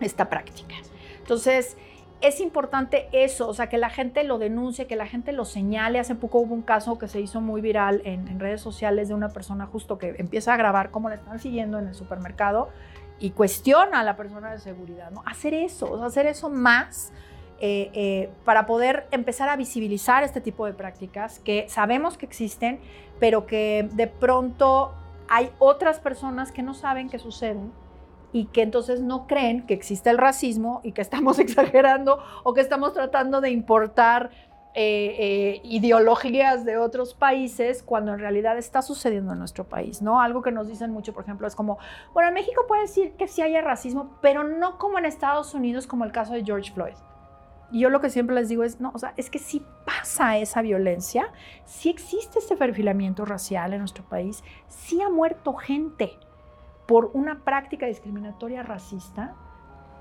esta 0.00 0.28
práctica. 0.28 0.74
Entonces, 1.20 1.76
es 2.24 2.40
importante 2.40 3.06
eso, 3.12 3.46
o 3.48 3.52
sea, 3.52 3.68
que 3.68 3.76
la 3.76 3.90
gente 3.90 4.24
lo 4.24 4.38
denuncie, 4.38 4.86
que 4.86 4.96
la 4.96 5.06
gente 5.06 5.32
lo 5.32 5.44
señale. 5.44 5.98
Hace 5.98 6.14
poco 6.14 6.38
hubo 6.38 6.54
un 6.54 6.62
caso 6.62 6.98
que 6.98 7.06
se 7.06 7.20
hizo 7.20 7.42
muy 7.42 7.60
viral 7.60 8.00
en, 8.04 8.40
redes 8.40 8.62
sociales 8.62 9.08
de 9.08 9.14
una 9.14 9.28
persona 9.28 9.66
justo 9.66 9.98
que 9.98 10.14
empieza 10.18 10.54
a 10.54 10.56
grabar 10.56 10.90
cómo 10.90 11.10
la 11.10 11.16
están 11.16 11.38
siguiendo 11.38 11.78
en 11.78 11.88
el 11.88 11.94
supermercado 11.94 12.70
y 13.20 13.30
cuestiona 13.30 14.00
a 14.00 14.04
la 14.04 14.16
persona 14.16 14.52
de 14.52 14.58
seguridad, 14.58 15.10
¿no? 15.10 15.22
Hacer 15.26 15.52
eso, 15.52 16.02
hacer 16.02 16.26
eso 16.26 16.48
más 16.48 17.12
eh, 17.60 17.90
eh, 17.92 18.30
para 18.46 18.64
poder 18.64 19.06
empezar 19.10 19.50
a 19.50 19.56
visibilizar 19.56 20.24
este 20.24 20.40
tipo 20.40 20.64
de 20.64 20.72
prácticas 20.72 21.40
que 21.40 21.66
sabemos 21.68 22.16
que 22.16 22.24
existen, 22.24 22.80
pero 23.20 23.46
que 23.46 23.88
de 23.92 24.06
pronto 24.06 24.94
hay 25.28 25.50
otras 25.58 26.00
personas 26.00 26.52
que 26.52 26.62
no 26.62 26.72
saben 26.72 27.10
que 27.10 27.18
suceden 27.18 27.70
y 28.34 28.46
que 28.46 28.62
entonces 28.62 29.00
no 29.00 29.28
creen 29.28 29.64
que 29.64 29.74
existe 29.74 30.10
el 30.10 30.18
racismo 30.18 30.80
y 30.82 30.90
que 30.90 31.00
estamos 31.00 31.38
exagerando 31.38 32.18
o 32.42 32.52
que 32.52 32.60
estamos 32.60 32.92
tratando 32.92 33.40
de 33.40 33.50
importar 33.50 34.30
eh, 34.74 35.60
ideologías 35.62 36.64
de 36.64 36.76
otros 36.76 37.14
países 37.14 37.84
cuando 37.84 38.12
en 38.12 38.18
realidad 38.18 38.58
está 38.58 38.82
sucediendo 38.82 39.34
en 39.34 39.38
nuestro 39.38 39.68
país, 39.68 40.02
¿no? 40.02 40.20
Algo 40.20 40.42
que 40.42 40.50
nos 40.50 40.66
dicen 40.66 40.90
mucho, 40.90 41.12
por 41.12 41.22
ejemplo, 41.22 41.46
es 41.46 41.54
como, 41.54 41.78
bueno, 42.12 42.30
en 42.30 42.34
México 42.34 42.64
puede 42.66 42.82
decir 42.82 43.12
que 43.12 43.28
sí 43.28 43.40
haya 43.40 43.60
racismo, 43.60 44.18
pero 44.20 44.42
no 44.42 44.78
como 44.78 44.98
en 44.98 45.04
Estados 45.04 45.54
Unidos, 45.54 45.86
como 45.86 46.04
el 46.04 46.10
caso 46.10 46.32
de 46.32 46.42
George 46.42 46.72
Floyd. 46.72 46.96
Y 47.70 47.80
yo 47.80 47.88
lo 47.88 48.00
que 48.00 48.10
siempre 48.10 48.34
les 48.34 48.48
digo 48.48 48.64
es, 48.64 48.80
no, 48.80 48.90
o 48.94 48.98
sea, 48.98 49.14
es 49.16 49.30
que 49.30 49.38
si 49.38 49.64
pasa 49.86 50.38
esa 50.38 50.60
violencia, 50.60 51.32
si 51.64 51.88
existe 51.88 52.40
este 52.40 52.56
perfilamiento 52.56 53.24
racial 53.24 53.74
en 53.74 53.78
nuestro 53.78 54.02
país, 54.02 54.42
si 54.66 55.00
ha 55.00 55.08
muerto 55.08 55.54
gente 55.54 56.18
por 56.86 57.10
una 57.14 57.40
práctica 57.40 57.86
discriminatoria 57.86 58.62
racista, 58.62 59.34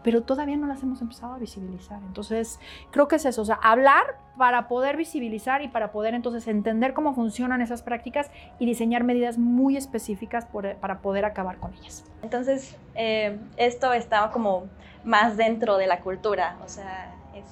pero 0.03 0.21
todavía 0.21 0.57
no 0.57 0.67
las 0.67 0.83
hemos 0.83 1.01
empezado 1.01 1.33
a 1.33 1.37
visibilizar. 1.37 2.01
Entonces, 2.03 2.59
creo 2.91 3.07
que 3.07 3.15
es 3.15 3.25
eso, 3.25 3.41
o 3.41 3.45
sea, 3.45 3.55
hablar 3.55 4.17
para 4.37 4.67
poder 4.67 4.97
visibilizar 4.97 5.61
y 5.61 5.69
para 5.69 5.91
poder 5.91 6.13
entonces 6.13 6.47
entender 6.47 6.93
cómo 6.93 7.15
funcionan 7.15 7.61
esas 7.61 7.81
prácticas 7.81 8.29
y 8.59 8.65
diseñar 8.65 9.03
medidas 9.03 9.37
muy 9.37 9.77
específicas 9.77 10.45
para 10.81 10.99
poder 10.99 11.25
acabar 11.25 11.57
con 11.57 11.73
ellas. 11.73 12.03
Entonces, 12.21 12.75
eh, 12.95 13.39
esto 13.57 13.93
está 13.93 14.29
como 14.31 14.65
más 15.05 15.37
dentro 15.37 15.77
de 15.77 15.87
la 15.87 16.01
cultura, 16.01 16.57
o 16.65 16.69
sea, 16.69 17.13
es 17.35 17.45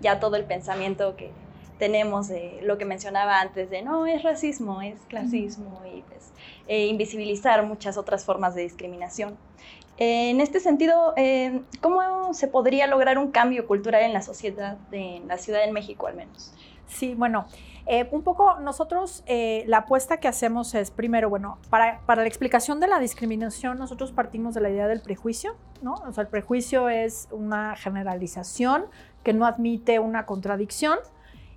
ya 0.00 0.18
todo 0.20 0.36
el 0.36 0.44
pensamiento 0.44 1.16
que 1.16 1.30
tenemos 1.78 2.28
de 2.28 2.60
lo 2.62 2.78
que 2.78 2.84
mencionaba 2.84 3.40
antes 3.40 3.70
de 3.70 3.82
no 3.82 4.06
es 4.06 4.22
racismo, 4.22 4.82
es 4.82 4.98
clasismo 5.08 5.82
y 5.94 6.02
pues, 6.02 6.32
eh, 6.68 6.86
invisibilizar 6.86 7.64
muchas 7.64 7.96
otras 7.96 8.24
formas 8.24 8.54
de 8.54 8.62
discriminación. 8.62 9.36
en 9.98 10.40
este 10.42 10.60
sentido, 10.60 11.14
eh, 11.16 11.62
¿cómo 11.80 12.34
se 12.34 12.48
podría 12.48 12.86
lograr 12.86 13.16
un 13.18 13.30
cambio 13.30 13.66
cultural 13.66 14.02
en 14.02 14.12
la 14.12 14.20
sociedad, 14.20 14.76
en 14.92 15.26
la 15.26 15.38
Ciudad 15.38 15.64
de 15.64 15.72
México 15.72 16.06
al 16.06 16.14
menos? 16.14 16.52
Sí, 16.86 17.14
bueno, 17.14 17.46
eh, 17.86 18.06
un 18.12 18.22
poco 18.22 18.60
nosotros 18.60 19.24
la 19.26 19.78
apuesta 19.78 20.18
que 20.18 20.28
hacemos 20.28 20.74
es, 20.74 20.90
primero, 20.90 21.30
bueno, 21.30 21.58
para, 21.70 22.00
para, 22.04 22.22
la 22.22 22.28
explicación 22.28 22.78
de 22.78 22.88
la 22.88 22.98
discriminación, 22.98 23.78
nosotros 23.78 24.12
partimos 24.12 24.54
de 24.54 24.60
la 24.60 24.70
idea 24.70 24.86
del 24.86 25.00
prejuicio, 25.00 25.56
¿no? 25.82 25.94
O 26.06 26.12
sea, 26.12 26.22
el 26.22 26.28
prejuicio 26.28 26.88
es 26.88 27.28
una 27.30 27.74
generalización 27.76 28.86
que 29.22 29.32
no 29.32 29.46
admite 29.46 29.98
una 29.98 30.26
contradicción 30.26 30.98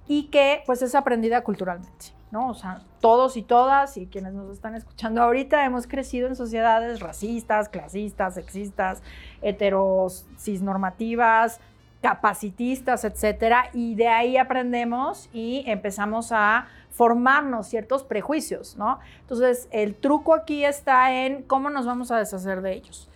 y 0.09 0.23
que 0.23 0.63
pues 0.65 0.81
es 0.81 0.95
aprendida 0.95 1.43
culturalmente, 1.43 2.07
¿no? 2.31 2.49
O 2.49 2.53
sea, 2.53 2.81
todos 3.01 3.37
y 3.37 3.41
todas 3.41 3.97
y 3.97 4.07
quienes 4.07 4.33
nos 4.33 4.51
están 4.51 4.75
escuchando 4.75 5.21
ahorita 5.21 5.65
hemos 5.65 5.87
crecido 5.87 6.27
en 6.27 6.35
sociedades 6.35 6.99
racistas, 6.99 7.69
clasistas, 7.69 8.35
sexistas, 8.35 9.01
heteros, 9.41 10.25
cisnormativas, 10.37 11.59
capacitistas, 12.01 13.03
etcétera, 13.03 13.69
y 13.73 13.95
de 13.95 14.07
ahí 14.07 14.37
aprendemos 14.37 15.29
y 15.33 15.63
empezamos 15.67 16.31
a 16.31 16.67
formarnos 16.89 17.67
ciertos 17.67 18.03
prejuicios, 18.03 18.77
¿no? 18.77 18.99
Entonces, 19.21 19.67
el 19.71 19.95
truco 19.95 20.33
aquí 20.33 20.63
está 20.63 21.25
en 21.25 21.43
cómo 21.43 21.69
nos 21.69 21.85
vamos 21.85 22.11
a 22.11 22.17
deshacer 22.17 22.61
de 22.61 22.73
ellos. 22.73 23.08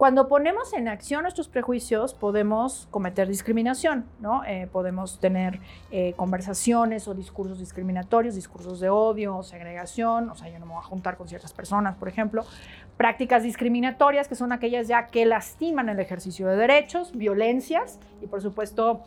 Cuando 0.00 0.28
ponemos 0.28 0.72
en 0.72 0.88
acción 0.88 1.24
nuestros 1.24 1.48
prejuicios, 1.48 2.14
podemos 2.14 2.88
cometer 2.90 3.28
discriminación, 3.28 4.06
¿no? 4.18 4.42
Eh, 4.46 4.66
podemos 4.72 5.20
tener 5.20 5.60
eh, 5.90 6.14
conversaciones 6.16 7.06
o 7.06 7.12
discursos 7.12 7.58
discriminatorios, 7.58 8.34
discursos 8.34 8.80
de 8.80 8.88
odio 8.88 9.42
segregación, 9.42 10.30
o 10.30 10.34
sea, 10.34 10.48
yo 10.48 10.58
no 10.58 10.64
me 10.64 10.72
voy 10.72 10.80
a 10.80 10.86
juntar 10.86 11.18
con 11.18 11.28
ciertas 11.28 11.52
personas, 11.52 11.96
por 11.96 12.08
ejemplo. 12.08 12.46
Prácticas 12.96 13.42
discriminatorias, 13.42 14.26
que 14.26 14.36
son 14.36 14.52
aquellas 14.52 14.88
ya 14.88 15.08
que 15.08 15.26
lastiman 15.26 15.90
el 15.90 16.00
ejercicio 16.00 16.46
de 16.46 16.56
derechos, 16.56 17.12
violencias 17.14 18.00
y, 18.22 18.26
por 18.26 18.40
supuesto, 18.40 19.02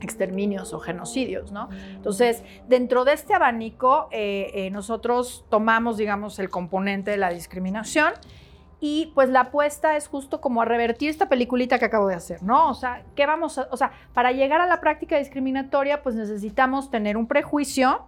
exterminios 0.00 0.72
o 0.72 0.80
genocidios, 0.80 1.52
¿no? 1.52 1.68
Entonces, 1.96 2.42
dentro 2.66 3.04
de 3.04 3.12
este 3.12 3.34
abanico, 3.34 4.08
eh, 4.10 4.70
nosotros 4.72 5.44
tomamos, 5.50 5.98
digamos, 5.98 6.38
el 6.38 6.48
componente 6.48 7.10
de 7.10 7.18
la 7.18 7.28
discriminación 7.28 8.14
y 8.86 9.10
pues 9.14 9.30
la 9.30 9.40
apuesta 9.40 9.96
es 9.96 10.08
justo 10.08 10.42
como 10.42 10.60
a 10.60 10.66
revertir 10.66 11.08
esta 11.08 11.30
peliculita 11.30 11.78
que 11.78 11.86
acabo 11.86 12.06
de 12.06 12.16
hacer, 12.16 12.42
¿no? 12.42 12.68
O 12.68 12.74
sea, 12.74 13.02
¿qué 13.16 13.24
vamos 13.24 13.56
a, 13.56 13.66
o 13.70 13.78
sea, 13.78 13.92
para 14.12 14.30
llegar 14.32 14.60
a 14.60 14.66
la 14.66 14.82
práctica 14.82 15.16
discriminatoria, 15.16 16.02
pues 16.02 16.14
necesitamos 16.16 16.90
tener 16.90 17.16
un 17.16 17.26
prejuicio 17.26 18.04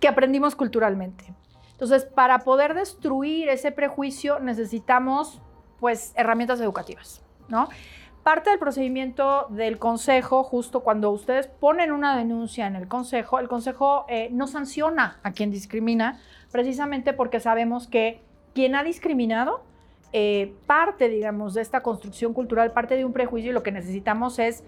que 0.00 0.08
aprendimos 0.08 0.56
culturalmente. 0.56 1.32
Entonces, 1.70 2.04
para 2.06 2.40
poder 2.40 2.74
destruir 2.74 3.48
ese 3.48 3.70
prejuicio 3.70 4.40
necesitamos 4.40 5.40
pues 5.78 6.12
herramientas 6.16 6.60
educativas, 6.60 7.22
¿no? 7.46 7.68
Parte 8.24 8.50
del 8.50 8.58
procedimiento 8.58 9.46
del 9.50 9.78
consejo, 9.78 10.42
justo 10.42 10.80
cuando 10.80 11.12
ustedes 11.12 11.46
ponen 11.46 11.92
una 11.92 12.16
denuncia 12.16 12.66
en 12.66 12.74
el 12.74 12.88
consejo, 12.88 13.38
el 13.38 13.46
consejo 13.46 14.06
eh, 14.08 14.28
no 14.32 14.48
sanciona 14.48 15.20
a 15.22 15.30
quien 15.30 15.52
discrimina, 15.52 16.18
precisamente 16.50 17.12
porque 17.12 17.38
sabemos 17.38 17.86
que 17.86 18.25
quien 18.56 18.74
ha 18.74 18.82
discriminado 18.82 19.60
eh, 20.14 20.54
parte, 20.66 21.10
digamos, 21.10 21.52
de 21.52 21.60
esta 21.60 21.82
construcción 21.82 22.32
cultural, 22.32 22.72
parte 22.72 22.96
de 22.96 23.04
un 23.04 23.12
prejuicio 23.12 23.50
y 23.50 23.52
lo 23.52 23.62
que 23.62 23.70
necesitamos 23.70 24.38
es 24.38 24.64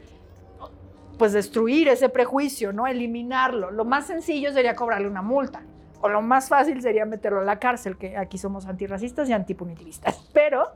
pues 1.16 1.32
destruir 1.32 1.88
ese 1.88 2.10
prejuicio, 2.10 2.74
¿no? 2.74 2.86
Eliminarlo. 2.86 3.70
Lo 3.70 3.86
más 3.86 4.06
sencillo 4.06 4.52
sería 4.52 4.76
cobrarle 4.76 5.08
una 5.08 5.22
multa. 5.22 5.62
O 6.02 6.10
lo 6.10 6.20
más 6.20 6.50
fácil 6.50 6.82
sería 6.82 7.06
meterlo 7.06 7.40
a 7.40 7.44
la 7.44 7.58
cárcel, 7.58 7.96
que 7.96 8.14
aquí 8.18 8.36
somos 8.36 8.66
antirracistas 8.66 9.26
y 9.30 9.32
antipunitivistas. 9.32 10.22
Pero 10.34 10.66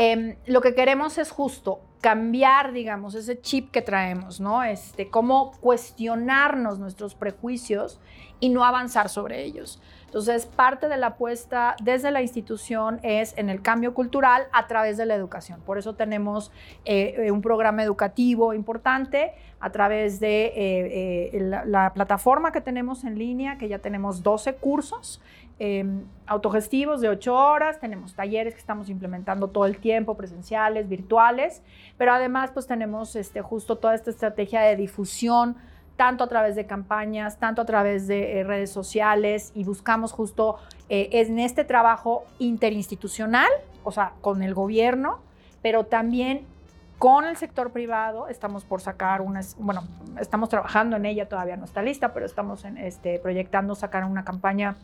em, 0.00 0.36
lo 0.46 0.60
que 0.60 0.74
queremos 0.74 1.18
es 1.18 1.30
justo 1.30 1.80
cambiar, 2.00 2.72
digamos, 2.72 3.14
ese 3.14 3.40
chip 3.40 3.70
que 3.70 3.82
traemos, 3.82 4.40
¿no? 4.40 4.62
Este, 4.62 5.10
cómo 5.10 5.52
cuestionarnos 5.60 6.78
nuestros 6.78 7.14
prejuicios 7.14 8.00
y 8.40 8.48
no 8.48 8.64
avanzar 8.64 9.10
sobre 9.10 9.44
ellos. 9.44 9.80
Entonces, 10.06 10.46
parte 10.46 10.88
de 10.88 10.96
la 10.96 11.08
apuesta 11.08 11.76
desde 11.82 12.10
la 12.10 12.22
institución 12.22 12.98
es 13.02 13.36
en 13.36 13.48
el 13.48 13.62
cambio 13.62 13.94
cultural 13.94 14.44
a 14.52 14.66
través 14.66 14.96
de 14.96 15.06
la 15.06 15.14
educación. 15.14 15.60
Por 15.60 15.78
eso 15.78 15.94
tenemos 15.94 16.50
eh, 16.84 17.14
eh, 17.16 17.30
un 17.30 17.42
programa 17.42 17.82
educativo 17.84 18.52
importante 18.54 19.34
a 19.60 19.70
través 19.70 20.18
de 20.18 20.52
eh, 20.56 21.62
la, 21.66 21.92
plataforma 21.92 22.50
que 22.50 22.60
tenemos 22.60 23.04
en 23.04 23.18
línea, 23.18 23.58
que 23.58 23.68
ya 23.68 23.78
tenemos 23.78 24.22
12 24.22 24.54
cursos 24.54 25.20
em, 25.60 26.04
autogestivos 26.26 27.00
de 27.00 27.08
8 27.08 27.32
horas, 27.32 27.78
tenemos 27.78 28.14
talleres 28.14 28.54
que 28.54 28.60
estamos 28.60 28.88
implementando 28.88 29.48
todo 29.48 29.66
el 29.66 29.78
tiempo, 29.78 30.16
presenciales, 30.16 30.88
virtuales, 30.88 31.62
pero 31.96 32.12
además 32.12 32.50
pues 32.52 32.66
tenemos 32.66 33.14
este, 33.14 33.42
justo 33.42 33.76
toda 33.76 33.94
esta 33.94 34.10
estrategia 34.10 34.62
de 34.62 34.74
difusión 34.74 35.56
tanto 36.00 36.24
a 36.24 36.28
través 36.28 36.56
de 36.56 36.64
campañas, 36.64 37.38
tanto 37.38 37.60
a 37.60 37.66
través 37.66 38.06
de 38.08 38.40
eh, 38.40 38.42
redes 38.42 38.70
sociales 38.70 39.52
y 39.54 39.64
buscamos 39.64 40.12
justo 40.12 40.56
eh, 40.88 41.10
en 41.12 41.38
este 41.38 41.62
trabajo 41.62 42.24
interinstitucional, 42.38 43.50
o 43.84 43.92
sea, 43.92 44.14
con 44.22 44.42
el 44.42 44.54
gobierno, 44.54 45.18
pero 45.60 45.84
también 45.84 46.46
con 46.98 47.26
el 47.26 47.36
sector 47.36 47.70
privado. 47.70 48.28
Estamos 48.28 48.64
por 48.64 48.80
sacar 48.80 49.20
una, 49.20 49.40
bueno, 49.58 49.84
estamos 50.18 50.48
trabajando 50.48 50.96
en 50.96 51.04
ella, 51.04 51.28
todavía 51.28 51.58
no 51.58 51.66
está 51.66 51.82
lista, 51.82 52.14
pero 52.14 52.24
estamos 52.24 52.64
en, 52.64 52.78
este, 52.78 53.18
proyectando 53.18 53.74
sacar 53.74 54.04
una 54.04 54.24
campaña 54.24 54.76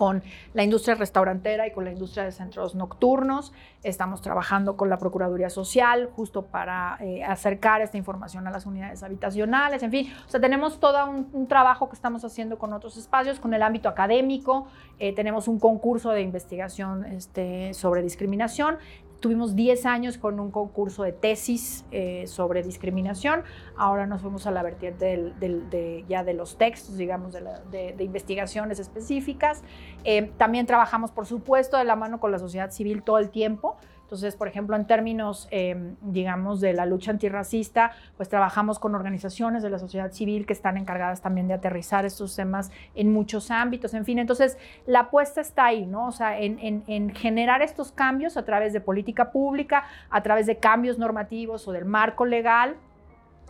con 0.00 0.22
la 0.54 0.62
industria 0.62 0.94
restaurantera 0.94 1.66
y 1.66 1.72
con 1.72 1.84
la 1.84 1.90
industria 1.90 2.24
de 2.24 2.32
centros 2.32 2.74
nocturnos. 2.74 3.52
Estamos 3.82 4.22
trabajando 4.22 4.74
con 4.74 4.88
la 4.88 4.96
Procuraduría 4.96 5.50
Social 5.50 6.08
justo 6.16 6.46
para 6.46 6.96
eh, 7.00 7.22
acercar 7.22 7.82
esta 7.82 7.98
información 7.98 8.46
a 8.46 8.50
las 8.50 8.64
unidades 8.64 9.02
habitacionales, 9.02 9.82
en 9.82 9.90
fin, 9.90 10.10
o 10.26 10.30
sea, 10.30 10.40
tenemos 10.40 10.80
todo 10.80 11.04
un, 11.06 11.46
trabajo 11.48 11.90
que 11.90 11.96
estamos 11.96 12.24
haciendo 12.24 12.56
con 12.56 12.72
otros 12.72 12.96
espacios, 12.96 13.40
con 13.40 13.52
el 13.52 13.62
ámbito 13.62 13.90
académico, 13.90 14.68
eh, 14.98 15.14
tenemos 15.14 15.48
un 15.48 15.58
concurso 15.60 16.12
de 16.12 16.22
investigación 16.22 17.04
este, 17.04 17.74
sobre 17.74 18.00
discriminación, 18.00 18.78
Tuvimos 19.20 19.54
10 19.54 19.86
años 19.86 20.18
con 20.18 20.40
un 20.40 20.50
concurso 20.50 21.02
de 21.02 21.12
tesis 21.12 21.84
eh, 21.92 22.26
sobre 22.26 22.62
discriminación. 22.62 23.42
Ahora 23.76 24.06
nos 24.06 24.22
fuimos 24.22 24.46
a 24.46 24.50
la 24.50 24.62
vertiente 24.62 25.32
de, 25.38 26.04
ya 26.08 26.24
de 26.24 26.34
los 26.34 26.56
textos, 26.56 26.96
digamos, 26.96 27.34
de 27.34 27.94
investigaciones 28.00 28.78
específicas. 28.78 29.62
Eh, 30.04 30.30
también 30.38 30.66
trabajamos, 30.66 31.10
por 31.10 31.26
supuesto, 31.26 31.76
de 31.76 31.84
la 31.84 31.96
mano 31.96 32.18
con 32.18 32.32
la 32.32 32.38
sociedad 32.38 32.70
civil 32.70 33.02
todo 33.02 33.18
el 33.18 33.30
tiempo. 33.30 33.76
Entonces, 34.10 34.34
por 34.34 34.48
ejemplo, 34.48 34.74
en 34.74 34.88
términos, 34.88 35.46
eh, 35.52 35.94
digamos, 36.00 36.60
de 36.60 36.72
la 36.72 36.84
lucha 36.84 37.12
antirracista, 37.12 37.92
pues 38.16 38.28
trabajamos 38.28 38.80
con 38.80 38.96
organizaciones 38.96 39.62
de 39.62 39.70
la 39.70 39.78
sociedad 39.78 40.10
civil 40.10 40.46
que 40.46 40.52
están 40.52 40.76
encargadas 40.76 41.22
también 41.22 41.46
de 41.46 41.54
aterrizar 41.54 42.04
estos 42.04 42.34
temas 42.34 42.72
en 42.96 43.12
muchos 43.12 43.52
ámbitos, 43.52 43.94
en 43.94 44.04
fin. 44.04 44.18
Entonces, 44.18 44.58
la 44.84 45.02
apuesta 45.02 45.40
está 45.40 45.66
ahí, 45.66 45.86
¿no? 45.86 46.08
O 46.08 46.10
sea, 46.10 46.40
en 46.40 47.14
generar 47.14 47.62
estos 47.62 47.92
cambios 47.92 48.36
a 48.36 48.44
través 48.44 48.72
de 48.72 48.80
política 48.80 49.30
pública, 49.30 49.84
a 50.10 50.20
través 50.24 50.46
de 50.46 50.56
cambios 50.56 50.98
normativos 50.98 51.68
o 51.68 51.72
del 51.72 51.84
marco 51.84 52.26
legal, 52.26 52.74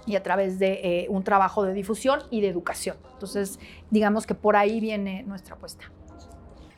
y 0.07 0.17
a 0.17 0.23
través 0.23 0.59
de 0.59 0.81
eh, 0.83 1.07
un 1.09 1.25
trabajo 1.25 1.63
de 1.65 1.73
difusión 1.73 2.21
y 2.31 2.43
de 2.43 2.49
educación. 2.49 2.97
Entonces, 3.15 3.59
digamos 3.91 4.27
que 4.27 4.35
por 4.35 4.57
ahí 4.57 4.79
viene 4.81 5.23
nuestra 5.23 5.55
apuesta. 5.55 5.91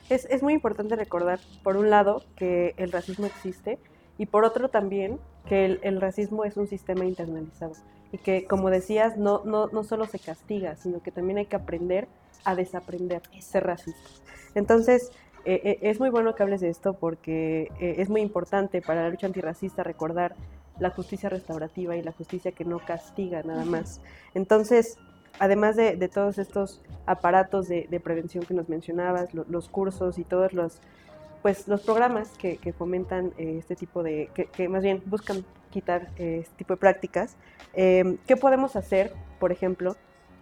Es, 0.08 0.26
es, 0.26 0.42
muy 0.42 0.54
importante 0.54 0.96
recordar, 0.96 1.40
por 1.62 1.76
un 1.76 1.90
lado, 1.90 2.22
que 2.36 2.74
el 2.76 2.92
racismo 2.92 3.26
existe 3.26 3.78
y 4.18 4.26
por 4.26 4.44
otro 4.44 4.68
también 4.68 5.18
que 5.46 5.64
el, 5.64 5.80
el 5.82 6.00
racismo 6.00 6.44
es 6.44 6.56
un 6.56 6.66
sistema 6.66 7.04
internalizado 7.04 7.74
y 8.12 8.18
que, 8.18 8.44
como 8.44 8.70
decías, 8.70 9.16
no, 9.16 9.42
no, 9.44 9.68
no, 9.68 9.82
solo 9.84 10.06
se 10.06 10.18
castiga, 10.18 10.76
sino 10.76 11.02
que 11.02 11.10
también 11.10 11.38
hay 11.38 11.46
que 11.46 11.56
aprender 11.56 12.06
a 12.44 12.54
desaprender 12.54 13.22
ser 13.40 13.64
racistas. 13.64 14.22
Entonces, 14.54 15.10
eh, 15.44 15.60
eh, 15.64 15.78
es 15.82 15.98
muy 15.98 16.10
bueno 16.10 16.34
que 16.34 16.42
hables 16.42 16.60
de 16.60 16.68
esto 16.68 16.92
porque 16.92 17.72
eh, 17.80 17.96
es 17.98 18.08
muy 18.10 18.20
importante 18.20 18.82
para 18.82 19.02
la 19.02 19.10
lucha 19.10 19.26
antirracista 19.26 19.82
recordar 19.82 20.36
la 20.78 20.90
justicia 20.90 21.28
restaurativa 21.28 21.96
y 21.96 22.02
la 22.02 22.12
justicia 22.12 22.52
que 22.52 22.64
no 22.64 22.78
castiga 22.78 23.42
nada 23.42 23.64
más. 23.64 24.00
Entonces, 24.34 24.98
además 25.42 25.74
de, 25.74 25.96
de 25.96 26.08
todos 26.08 26.38
estos 26.38 26.80
aparatos 27.04 27.66
de, 27.66 27.88
de, 27.90 27.98
prevención 27.98 28.44
que 28.44 28.54
nos 28.54 28.68
mencionabas, 28.68 29.34
lo, 29.34 29.44
los 29.48 29.68
cursos 29.68 30.16
y 30.20 30.22
todos 30.22 30.52
los, 30.52 30.78
pues, 31.42 31.66
los 31.66 31.80
programas 31.80 32.28
que, 32.38 32.58
que 32.58 32.72
fomentan 32.72 33.32
eh, 33.38 33.56
este 33.58 33.74
tipo 33.74 34.04
de, 34.04 34.30
que, 34.34 34.44
que, 34.44 34.68
más 34.68 34.84
bien 34.84 35.02
buscan 35.04 35.44
quitar 35.72 36.10
eh, 36.16 36.38
este 36.42 36.54
tipo 36.58 36.74
de 36.74 36.76
prácticas, 36.76 37.36
eh, 37.74 38.18
¿qué 38.28 38.36
podemos 38.36 38.76
hacer, 38.76 39.12
por 39.40 39.50
ejemplo, 39.50 39.96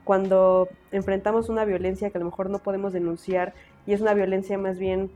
cuando 0.05 0.69
enfrentamos 0.93 1.49
una 1.49 1.65
violencia 1.65 2.11
que 2.11 2.19
a 2.19 2.21
lo 2.21 2.27
mejor 2.27 2.51
no 2.51 2.59
podemos 2.59 2.93
denunciar 2.93 3.55
y 3.87 3.95
es 3.95 4.03
una 4.03 4.13
violencia 4.13 4.59
más 4.59 4.79
bien 4.79 5.11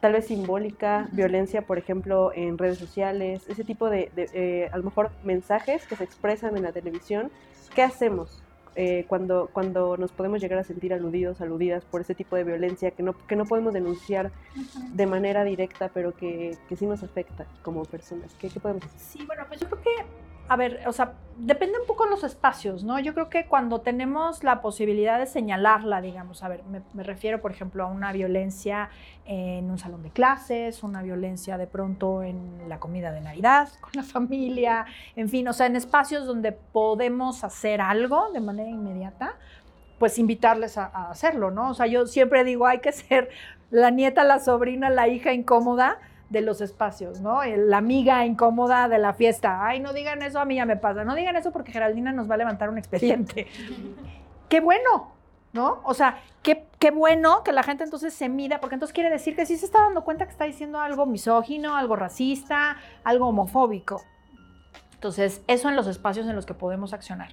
tal 0.00 0.12
vez 0.12 0.26
simbólica, 0.26 1.08
violencia, 1.12 1.62
por 1.62 1.78
ejemplo, 1.78 2.30
en 2.34 2.58
redes 2.58 2.76
sociales, 2.76 3.48
ese 3.48 3.64
tipo 3.64 3.88
de, 3.88 4.10
de 4.14 4.28
eh, 4.34 4.68
a 4.70 4.76
lo 4.76 4.82
mejor, 4.82 5.12
mensajes 5.24 5.86
que 5.86 5.96
se 5.96 6.04
expresan 6.04 6.58
en 6.58 6.64
la 6.64 6.72
televisión, 6.72 7.30
¿qué 7.74 7.82
hacemos? 7.82 8.42
Eh, 8.80 9.06
cuando, 9.08 9.50
cuando 9.52 9.96
nos 9.96 10.12
podemos 10.12 10.40
llegar 10.40 10.60
a 10.60 10.62
sentir 10.62 10.94
aludidos, 10.94 11.40
aludidas 11.40 11.84
por 11.84 12.00
ese 12.00 12.14
tipo 12.14 12.36
de 12.36 12.44
violencia 12.44 12.92
que 12.92 13.02
no, 13.02 13.12
que 13.26 13.34
no 13.34 13.44
podemos 13.44 13.74
denunciar 13.74 14.30
de 14.92 15.04
manera 15.04 15.42
directa, 15.42 15.90
pero 15.92 16.14
que, 16.14 16.56
que 16.68 16.76
sí 16.76 16.86
nos 16.86 17.02
afecta 17.02 17.44
como 17.62 17.84
personas. 17.84 18.32
¿Qué, 18.38 18.48
¿Qué, 18.48 18.60
podemos 18.60 18.84
hacer? 18.84 19.00
Sí, 19.00 19.24
bueno, 19.26 19.42
pues 19.48 19.58
yo 19.58 19.66
creo 19.66 19.82
que, 19.82 19.90
a 20.48 20.56
ver, 20.56 20.80
o 20.86 20.92
sea, 20.92 21.12
depende 21.36 21.78
un 21.78 21.86
poco 21.86 22.04
de 22.04 22.10
los 22.10 22.24
espacios, 22.24 22.82
¿no? 22.82 22.98
Yo 22.98 23.12
creo 23.12 23.28
que 23.28 23.46
cuando 23.46 23.82
tenemos 23.82 24.42
la 24.42 24.62
posibilidad 24.62 25.18
de 25.18 25.26
señalarla, 25.26 26.00
digamos, 26.00 26.42
a 26.42 26.48
ver, 26.48 26.62
me, 26.64 27.02
refiero, 27.02 27.40
por 27.40 27.52
ejemplo, 27.52 27.84
a 27.84 27.86
una 27.86 28.12
violencia 28.12 28.88
en 29.26 29.70
un 29.70 29.78
salón 29.78 30.02
de 30.02 30.10
clases, 30.10 30.82
una 30.82 31.02
violencia 31.02 31.58
de 31.58 31.66
pronto 31.66 32.22
en 32.22 32.68
la 32.68 32.80
comida 32.80 33.12
de 33.12 33.20
Navidad 33.20 33.68
con 33.80 33.92
la 33.94 34.02
familia, 34.02 34.86
en 35.16 35.28
fin, 35.28 35.46
o 35.48 35.52
sea, 35.52 35.66
en 35.66 35.76
espacios 35.76 36.26
donde 36.26 36.52
podemos 36.52 37.44
hacer 37.44 37.80
algo 37.82 38.32
de 38.32 38.40
manera 38.40 38.70
inmediata, 38.70 39.36
pues 39.98 40.18
invitarles 40.18 40.78
a, 40.78 40.86
a, 40.86 41.10
hacerlo, 41.10 41.50
¿no? 41.50 41.70
O 41.70 41.74
sea, 41.74 41.86
yo 41.86 42.06
siempre 42.06 42.42
digo, 42.42 42.66
hay 42.66 42.78
que 42.78 42.92
ser 42.92 43.28
la 43.70 43.90
nieta, 43.90 44.24
la 44.24 44.38
sobrina, 44.38 44.88
la 44.88 45.08
hija 45.08 45.34
incómoda 45.34 45.98
de 46.30 46.40
los 46.42 46.60
espacios, 46.60 47.20
¿no? 47.20 47.42
La 47.44 47.78
amiga 47.78 48.24
incómoda 48.26 48.88
de 48.88 48.98
la 48.98 49.14
fiesta. 49.14 49.66
Ay, 49.66 49.80
no 49.80 49.92
digan 49.92 50.22
eso, 50.22 50.40
a 50.40 50.44
mí 50.44 50.56
ya 50.56 50.66
me 50.66 50.76
pasa. 50.76 51.04
No 51.04 51.14
digan 51.14 51.36
eso 51.36 51.52
porque 51.52 51.72
Geraldina 51.72 52.12
nos 52.12 52.30
va 52.30 52.34
a 52.34 52.38
levantar 52.38 52.68
un 52.68 52.78
expediente. 52.78 53.46
¡Qué 54.48 54.60
bueno! 54.60 55.18
¿no? 55.52 55.80
O 55.84 55.94
sea, 55.94 56.18
qué, 56.42 56.66
qué, 56.78 56.90
bueno 56.90 57.42
que 57.42 57.52
la 57.52 57.62
gente 57.62 57.82
entonces 57.82 58.12
se 58.12 58.28
mida, 58.28 58.60
porque 58.60 58.74
entonces 58.74 58.92
quiere 58.92 59.10
decir 59.10 59.34
que 59.34 59.46
sí 59.46 59.56
se 59.56 59.64
está 59.64 59.80
dando 59.80 60.04
cuenta 60.04 60.26
que 60.26 60.32
está 60.32 60.44
diciendo 60.44 60.78
algo 60.78 61.06
misógino, 61.06 61.74
algo 61.74 61.96
racista, 61.96 62.76
algo 63.02 63.28
homofóbico. 63.28 64.02
Entonces, 64.98 65.42
eso 65.46 65.68
en 65.68 65.76
los 65.76 65.86
espacios 65.86 66.26
en 66.26 66.34
los 66.34 66.44
que 66.44 66.54
podemos 66.54 66.92
accionar. 66.92 67.28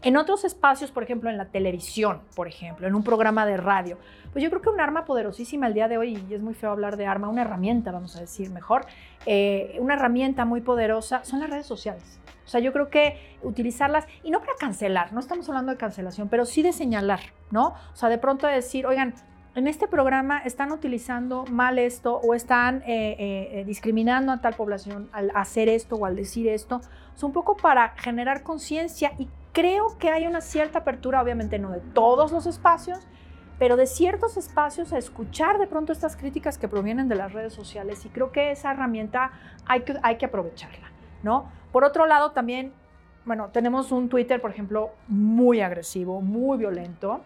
En 0.00 0.16
otros 0.16 0.44
espacios, 0.46 0.90
por 0.90 1.02
ejemplo, 1.02 1.28
en 1.28 1.36
la 1.36 1.44
televisión, 1.44 2.22
por 2.34 2.48
ejemplo, 2.48 2.86
en 2.86 2.94
un 2.94 3.04
programa 3.04 3.44
de 3.44 3.58
radio, 3.58 3.98
pues 4.32 4.42
yo 4.42 4.48
creo 4.48 4.62
que 4.62 4.70
un 4.70 4.80
arma 4.80 5.04
poderosísima 5.04 5.66
el 5.66 5.74
día 5.74 5.86
de 5.86 5.98
hoy, 5.98 6.24
y 6.30 6.32
es 6.32 6.40
muy 6.40 6.54
feo 6.54 6.70
hablar 6.70 6.96
de 6.96 7.04
arma, 7.04 7.28
una 7.28 7.42
herramienta, 7.42 7.92
vamos 7.92 8.16
a 8.16 8.20
decir 8.20 8.48
mejor, 8.48 8.86
eh, 9.26 9.76
una 9.80 9.94
herramienta 9.94 10.46
muy 10.46 10.62
poderosa 10.62 11.22
son 11.22 11.40
las 11.40 11.50
redes 11.50 11.66
sociales. 11.66 12.18
O 12.46 12.48
sea, 12.48 12.58
yo 12.60 12.72
creo 12.72 12.88
que 12.88 13.36
utilizarlas, 13.42 14.06
y 14.22 14.30
no 14.30 14.40
para 14.40 14.54
cancelar, 14.58 15.12
no 15.12 15.20
estamos 15.20 15.46
hablando 15.50 15.72
de 15.72 15.76
cancelación, 15.76 16.30
pero 16.30 16.46
sí 16.46 16.62
de 16.62 16.72
señalar, 16.72 17.20
¿no? 17.50 17.74
O 17.92 17.96
sea, 17.96 18.08
de 18.08 18.16
pronto 18.16 18.46
decir, 18.46 18.86
oigan, 18.86 19.12
en 19.56 19.66
este 19.66 19.88
programa 19.88 20.38
están 20.38 20.70
utilizando 20.70 21.44
mal 21.50 21.78
esto 21.78 22.16
o 22.16 22.34
están 22.34 22.82
eh, 22.86 23.16
eh, 23.52 23.64
discriminando 23.66 24.30
a 24.30 24.40
tal 24.40 24.54
población 24.54 25.08
al 25.12 25.32
hacer 25.34 25.68
esto 25.68 25.96
o 25.96 26.06
al 26.06 26.14
decir 26.14 26.48
esto. 26.48 26.80
Es 27.20 27.24
un 27.24 27.34
poco 27.34 27.54
para 27.54 27.90
generar 27.98 28.42
conciencia 28.42 29.12
y 29.18 29.28
creo 29.52 29.98
que 29.98 30.08
hay 30.08 30.26
una 30.26 30.40
cierta 30.40 30.78
apertura, 30.78 31.20
obviamente 31.20 31.58
no 31.58 31.68
de 31.68 31.80
todos 31.80 32.32
los 32.32 32.46
espacios, 32.46 33.06
pero 33.58 33.76
de 33.76 33.86
ciertos 33.86 34.38
espacios 34.38 34.94
a 34.94 34.96
escuchar 34.96 35.58
de 35.58 35.66
pronto 35.66 35.92
estas 35.92 36.16
críticas 36.16 36.56
que 36.56 36.66
provienen 36.66 37.10
de 37.10 37.16
las 37.16 37.34
redes 37.34 37.52
sociales 37.52 38.06
y 38.06 38.08
creo 38.08 38.32
que 38.32 38.52
esa 38.52 38.70
herramienta 38.70 39.32
hay 39.66 39.82
que, 39.82 39.96
hay 40.02 40.16
que 40.16 40.24
aprovecharla, 40.24 40.92
¿no? 41.22 41.52
Por 41.72 41.84
otro 41.84 42.06
lado, 42.06 42.30
también, 42.30 42.72
bueno, 43.26 43.50
tenemos 43.52 43.92
un 43.92 44.08
Twitter, 44.08 44.40
por 44.40 44.50
ejemplo, 44.52 44.88
muy 45.06 45.60
agresivo, 45.60 46.22
muy 46.22 46.56
violento, 46.56 47.20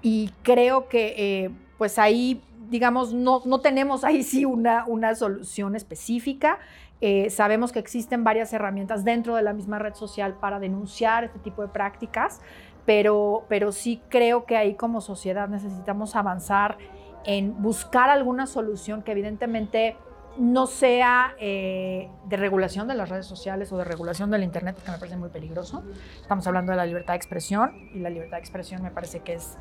y 0.00 0.30
creo 0.44 0.88
que 0.88 1.14
eh, 1.16 1.50
pues 1.76 1.98
ahí, 1.98 2.40
digamos, 2.68 3.12
no, 3.12 3.42
no, 3.46 3.60
tenemos 3.60 4.04
ahí 4.04 4.22
sí 4.22 4.44
una, 4.44 4.84
una 4.86 5.16
solución 5.16 5.74
específica. 5.74 6.60
Eh, 7.00 7.30
sabemos 7.30 7.72
que 7.72 7.78
existen 7.78 8.24
varias 8.24 8.52
herramientas 8.52 9.04
dentro 9.04 9.36
de 9.36 9.42
la 9.42 9.52
misma 9.52 9.78
red 9.78 9.94
social 9.94 10.34
para 10.34 10.60
denunciar 10.60 11.24
este 11.24 11.38
tipo 11.38 11.62
de 11.62 11.68
prácticas, 11.68 12.40
pero, 12.84 13.44
pero 13.48 13.72
sí 13.72 14.02
creo 14.08 14.44
que 14.44 14.56
ahí 14.56 14.74
como 14.74 15.00
sociedad 15.00 15.48
necesitamos 15.48 16.14
avanzar 16.14 16.76
en 17.24 17.60
buscar 17.62 18.10
alguna 18.10 18.46
solución 18.46 19.02
que 19.02 19.12
evidentemente 19.12 19.96
no 20.38 20.66
sea 20.66 21.34
eh, 21.38 22.08
de 22.26 22.36
regulación 22.36 22.86
de 22.86 22.94
las 22.94 23.08
redes 23.08 23.26
sociales 23.26 23.72
o 23.72 23.78
de 23.78 23.84
regulación 23.84 24.30
del 24.30 24.42
Internet, 24.42 24.76
que 24.82 24.90
me 24.90 24.98
parece 24.98 25.16
muy 25.16 25.28
peligroso. 25.28 25.82
Estamos 26.20 26.46
hablando 26.46 26.72
de 26.72 26.76
la 26.76 26.86
libertad 26.86 27.14
de 27.14 27.18
expresión 27.18 27.90
y 27.94 27.98
la 27.98 28.10
libertad 28.10 28.36
de 28.36 28.40
expresión 28.40 28.82
me 28.82 28.90
parece 28.90 29.20
que 29.20 29.34
es 29.34 29.58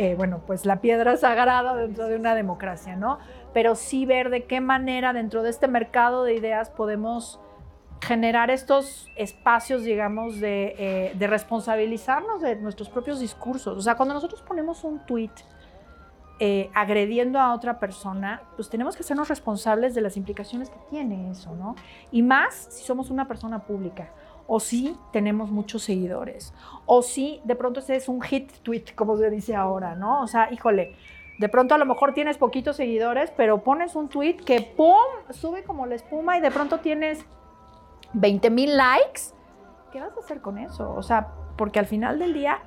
eh, 0.00 0.14
bueno, 0.14 0.42
pues 0.46 0.64
la 0.64 0.80
piedra 0.80 1.16
sagrada 1.16 1.74
dentro 1.74 2.06
de 2.06 2.14
una 2.14 2.36
democracia, 2.36 2.94
¿no? 2.94 3.18
Pero 3.52 3.74
sí 3.74 4.06
ver 4.06 4.30
de 4.30 4.44
qué 4.44 4.60
manera 4.60 5.12
dentro 5.12 5.42
de 5.42 5.50
este 5.50 5.68
mercado 5.68 6.24
de 6.24 6.34
ideas 6.34 6.70
podemos 6.70 7.40
generar 8.00 8.50
estos 8.50 9.10
espacios, 9.16 9.82
digamos, 9.82 10.40
de, 10.40 10.74
eh, 10.78 11.26
responsabilizarnos 11.26 12.40
de 12.40 12.56
nuestros 12.56 12.88
propios 12.88 13.20
discursos. 13.20 13.76
O 13.76 13.80
sea, 13.80 13.96
cuando 13.96 14.14
nosotros 14.14 14.42
ponemos 14.42 14.84
un 14.84 15.04
tweet 15.04 15.30
eh, 16.40 16.70
agrediendo 16.74 17.40
a 17.40 17.52
otra 17.52 17.80
persona, 17.80 18.42
pues 18.54 18.68
tenemos 18.70 18.96
que 18.96 19.02
sernos 19.02 19.28
responsables 19.28 19.94
de 19.94 20.00
las 20.00 20.16
implicaciones 20.16 20.70
que 20.70 20.78
tiene 20.88 21.30
eso, 21.30 21.54
¿no? 21.56 21.74
Y 22.12 22.22
más 22.22 22.68
si 22.70 22.84
somos 22.84 23.10
una 23.10 23.26
persona 23.26 23.64
pública 23.64 24.12
o 24.46 24.60
si 24.60 24.96
tenemos 25.12 25.50
muchos 25.50 25.82
seguidores, 25.82 26.54
o 26.86 27.02
si 27.02 27.40
de 27.44 27.54
pronto 27.54 27.80
ese 27.80 27.96
es 27.96 28.08
un 28.08 28.22
hit 28.22 28.50
tweet, 28.62 28.84
como 28.94 29.16
se 29.18 29.28
dice 29.30 29.54
ahora, 29.54 29.94
¿no? 29.94 30.22
O 30.22 30.26
sea, 30.26 30.50
híjole, 30.50 30.94
de 31.38 31.48
pronto 31.48 31.74
a 31.74 31.78
lo 31.78 31.86
mejor 31.86 32.14
tienes 32.14 32.36
poquitos 32.36 32.76
seguidores, 32.76 33.32
pero 33.36 33.62
pones 33.62 33.94
un 33.94 34.08
tweet 34.08 34.36
que 34.36 34.60
¡pum! 34.60 34.96
sube 35.30 35.62
como 35.62 35.86
la 35.86 35.94
espuma 35.94 36.36
y 36.36 36.40
de 36.40 36.50
pronto 36.50 36.78
tienes 36.80 37.24
20 38.12 38.50
mil 38.50 38.76
likes. 38.76 39.22
¿Qué 39.92 40.00
vas 40.00 40.16
a 40.16 40.20
hacer 40.20 40.40
con 40.40 40.58
eso? 40.58 40.92
O 40.94 41.02
sea, 41.02 41.28
porque 41.56 41.78
al 41.78 41.86
final 41.86 42.18
del 42.18 42.34
día, 42.34 42.58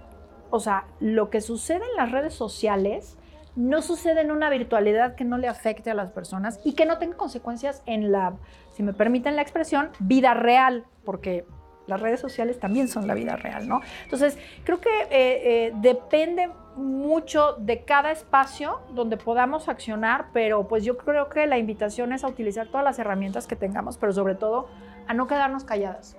o 0.50 0.60
sea, 0.60 0.86
lo 1.00 1.30
que 1.30 1.42
sucede 1.42 1.84
en 1.92 1.96
las 1.98 2.12
redes 2.12 2.34
sociales 2.34 3.18
no 3.56 3.82
sucede 3.82 4.22
en 4.22 4.32
una 4.32 4.50
virtualidad 4.50 5.16
que 5.16 5.26
no 5.26 5.38
le 5.38 5.50
afecte 5.50 5.92
a 5.92 5.94
las 5.94 6.12
personas 6.12 6.62
y 6.64 6.74
que 6.74 6.86
no 6.86 6.98
tenga 6.98 7.18
consecuencias 7.18 7.84
en 7.86 8.12
la, 8.12 8.36
si 8.72 8.84
me 8.84 8.94
permiten 8.94 9.36
la 9.36 9.42
expresión, 9.42 9.90
vida 10.00 10.34
real, 10.34 10.86
porque 11.04 11.46
las 11.88 12.00
redes 12.00 12.22
sociales 12.22 12.60
también 12.60 12.88
son 12.88 13.08
la 13.08 13.14
vida 13.14 13.36
real, 13.36 13.68
¿no? 13.68 13.82
Entonces, 14.04 14.38
creo 14.64 14.80
que 14.80 15.02
eh, 15.04 15.10
eh, 15.12 15.74
depende 15.76 16.50
mucho 16.76 17.54
de 17.60 17.84
cada 17.84 18.12
espacio 18.12 18.82
donde 18.94 19.18
podamos 19.18 19.68
accionar, 19.68 20.28
pero 20.34 20.68
pues 20.68 20.84
yo 20.84 20.98
creo 20.98 21.30
que 21.30 21.46
la 21.48 21.58
invitación 21.58 22.14
es 22.14 22.24
a 22.24 22.28
utilizar 22.28 22.68
todas 22.68 22.84
las 22.84 23.00
herramientas 23.00 23.48
que 23.48 23.56
tengamos, 23.56 23.98
pero 23.98 24.14
sobre 24.14 24.36
todo 24.36 24.68
a 25.08 25.14
no 25.14 25.28
quedarnos 25.28 25.64
calladas, 25.64 26.18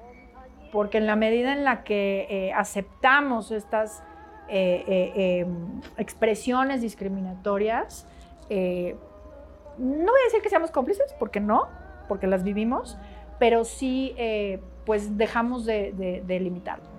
porque 0.70 0.98
en 0.98 1.06
la 1.06 1.16
medida 1.16 1.52
en 1.52 1.64
la 1.64 1.84
que 1.84 2.26
eh, 2.28 2.52
aceptamos 2.52 3.50
estas 3.50 4.02
em, 4.48 5.80
expresiones 5.96 6.82
discriminatorias, 6.82 8.06
no 8.50 10.12
voy 10.12 10.20
a 10.20 10.24
decir 10.24 10.42
que 10.42 10.50
seamos 10.50 10.70
cómplices, 10.70 11.14
porque 11.18 11.40
no, 11.40 11.68
porque 12.08 12.26
las 12.26 12.42
vivimos, 12.44 12.98
pero 13.38 13.64
sí 13.64 14.14
pues 14.84 15.16
dejamos 15.16 15.64
de, 15.64 16.22
de, 16.26 16.40
limitarlo. 16.40 16.91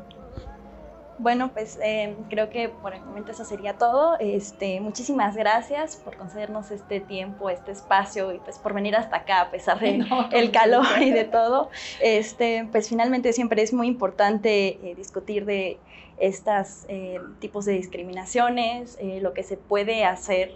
Bueno, 1.23 1.51
pues 1.53 1.79
eh, 1.81 2.17
creo 2.29 2.49
que 2.49 2.67
por 2.67 2.93
el 2.93 3.01
momento 3.01 3.31
eso 3.31 3.45
sería 3.45 3.77
todo. 3.77 4.19
Este, 4.19 4.81
muchísimas 4.81 5.37
gracias 5.37 5.95
por 5.95 6.17
concedernos 6.17 6.69
este 6.69 6.99
tiempo, 6.99 7.49
este 7.49 7.71
espacio 7.71 8.33
y 8.33 8.39
pues 8.39 8.59
por 8.59 8.73
venir 8.73 8.97
hasta 8.97 9.15
acá 9.15 9.39
a 9.39 9.49
pesar 9.49 9.79
del 9.79 10.05
el 10.33 10.51
calor 10.51 10.85
y 11.01 11.11
de 11.11 11.23
todo. 11.23 11.69
Este, 12.01 12.67
pues 12.69 12.89
finalmente 12.89 13.31
siempre 13.31 13.61
es 13.61 13.71
muy 13.71 13.87
importante 13.87 14.79
eh, 14.83 14.95
discutir 14.97 15.45
de 15.45 15.79
estos 16.17 16.83
eh, 16.89 17.21
tipos 17.39 17.63
de 17.63 17.71
discriminaciones, 17.71 18.97
lo 19.21 19.33
que 19.33 19.43
se 19.43 19.55
puede 19.55 20.03
hacer 20.03 20.51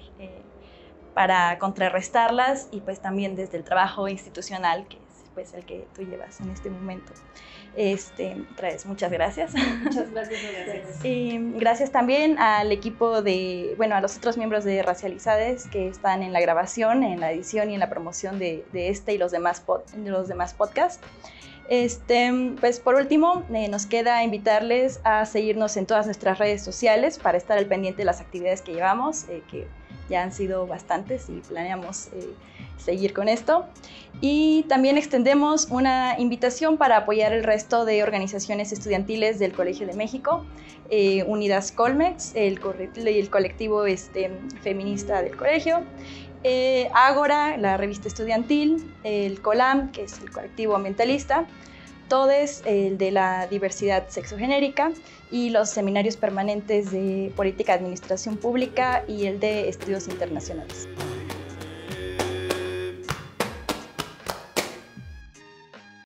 para 1.14 1.58
contrarrestarlas 1.60 2.68
y 2.72 2.82
pues 2.82 3.00
también 3.00 3.36
desde 3.36 3.58
el 3.58 3.64
trabajo 3.64 4.08
institucional 4.08 4.86
que 4.88 4.98
pues 5.38 5.54
el 5.54 5.63
que 5.65 5.86
tú 5.93 6.02
llevas 6.02 6.41
en 6.41 6.50
este 6.50 6.71
momento. 6.71 7.13
Este, 7.76 8.36
otra 8.52 8.69
vez, 8.69 8.88
muchas 8.88 9.12
gracias. 9.12 9.54
Muchas 9.84 10.10
gracias. 10.10 10.41
gracias. 10.65 11.06
y 11.06 11.38
gracias 11.60 11.91
también 11.91 12.39
al 12.39 12.71
equipo 12.71 13.21
de, 13.21 13.76
bueno, 13.78 13.95
a 13.95 14.02
los 14.02 14.17
otros 14.17 14.36
miembros 14.36 14.63
de 14.63 14.82
Racializades 14.82 15.67
que 15.67 15.88
están 15.89 16.23
en 16.23 16.34
la 16.34 16.41
grabación, 16.41 17.04
en 17.04 17.19
la 17.19 17.32
edición 17.32 17.69
y 17.69 17.76
en 17.76 17.80
la 17.80 17.88
promoción 17.88 18.39
de, 18.39 18.65
de 18.73 18.89
este 18.89 19.13
y 19.13 19.19
los 19.19 19.32
demás, 19.32 19.60
pod, 19.60 19.82
los 19.95 20.28
demás 20.28 20.56
podcasts. 20.56 21.06
Este, 21.69 22.34
pues 22.60 22.80
por 22.80 22.95
último, 22.95 23.43
eh, 23.54 23.67
nos 23.67 23.86
queda 23.86 24.23
invitarles 24.23 25.02
a 25.04 25.23
seguirnos 25.28 25.78
en 25.78 25.86
todas 25.86 26.08
nuestras 26.08 26.39
redes 26.39 26.63
sociales 26.63 27.19
para 27.19 27.38
estar 27.38 27.60
al 27.60 27.67
pendiente 27.67 28.00
de 28.00 28.06
las 28.06 28.21
actividades 28.21 28.63
que 28.63 28.73
llevamos, 28.73 29.30
eh, 29.30 29.43
que 29.52 29.67
ya 30.10 30.24
han 30.24 30.32
sido 30.32 30.67
bastantes 30.67 31.30
y 31.30 31.41
planeamos 31.48 32.08
eh, 32.13 32.34
seguir 32.78 33.13
con 33.13 33.30
esto. 33.30 33.65
Y 34.22 34.63
también 34.67 34.98
extendemos 34.98 35.67
una 35.70 36.20
invitación 36.20 36.78
para 36.78 36.98
apoyar 36.98 37.34
el 37.34 37.43
resto 37.43 37.86
de 37.86 38.04
organizaciones 38.04 38.72
estudiantiles 38.72 39.39
del 39.39 39.54
Colegio 39.54 39.86
de 39.86 39.93
México, 39.93 40.46
eh, 40.89 41.24
Unidas 41.24 41.72
Colmex, 41.72 42.34
el, 42.36 42.60
el 42.96 43.30
colectivo 43.30 43.86
este, 43.86 44.32
feminista 44.62 45.22
del 45.22 45.36
colegio, 45.36 45.84
eh, 46.43 46.89
Ágora, 46.93 47.58
la 47.58 47.78
revista 47.78 48.08
estudiantil, 48.08 48.93
el 49.04 49.41
COLAM, 49.41 49.91
que 49.91 50.04
es 50.04 50.20
el 50.20 50.32
colectivo 50.32 50.76
ambientalista, 50.76 51.46
TODES, 52.08 52.63
el 52.65 52.98
de 52.98 53.12
la 53.12 53.48
diversidad 53.48 54.08
sexogenérica, 54.10 54.91
y 55.32 55.50
los 55.50 55.70
seminarios 55.70 56.15
permanentes 56.17 56.91
de 56.91 57.32
política 57.36 57.74
administración 57.74 58.38
pública 58.38 59.04
y 59.08 59.26
el 59.26 59.39
de 59.39 59.70
estudios 59.70 60.08
internacionales. 60.08 60.88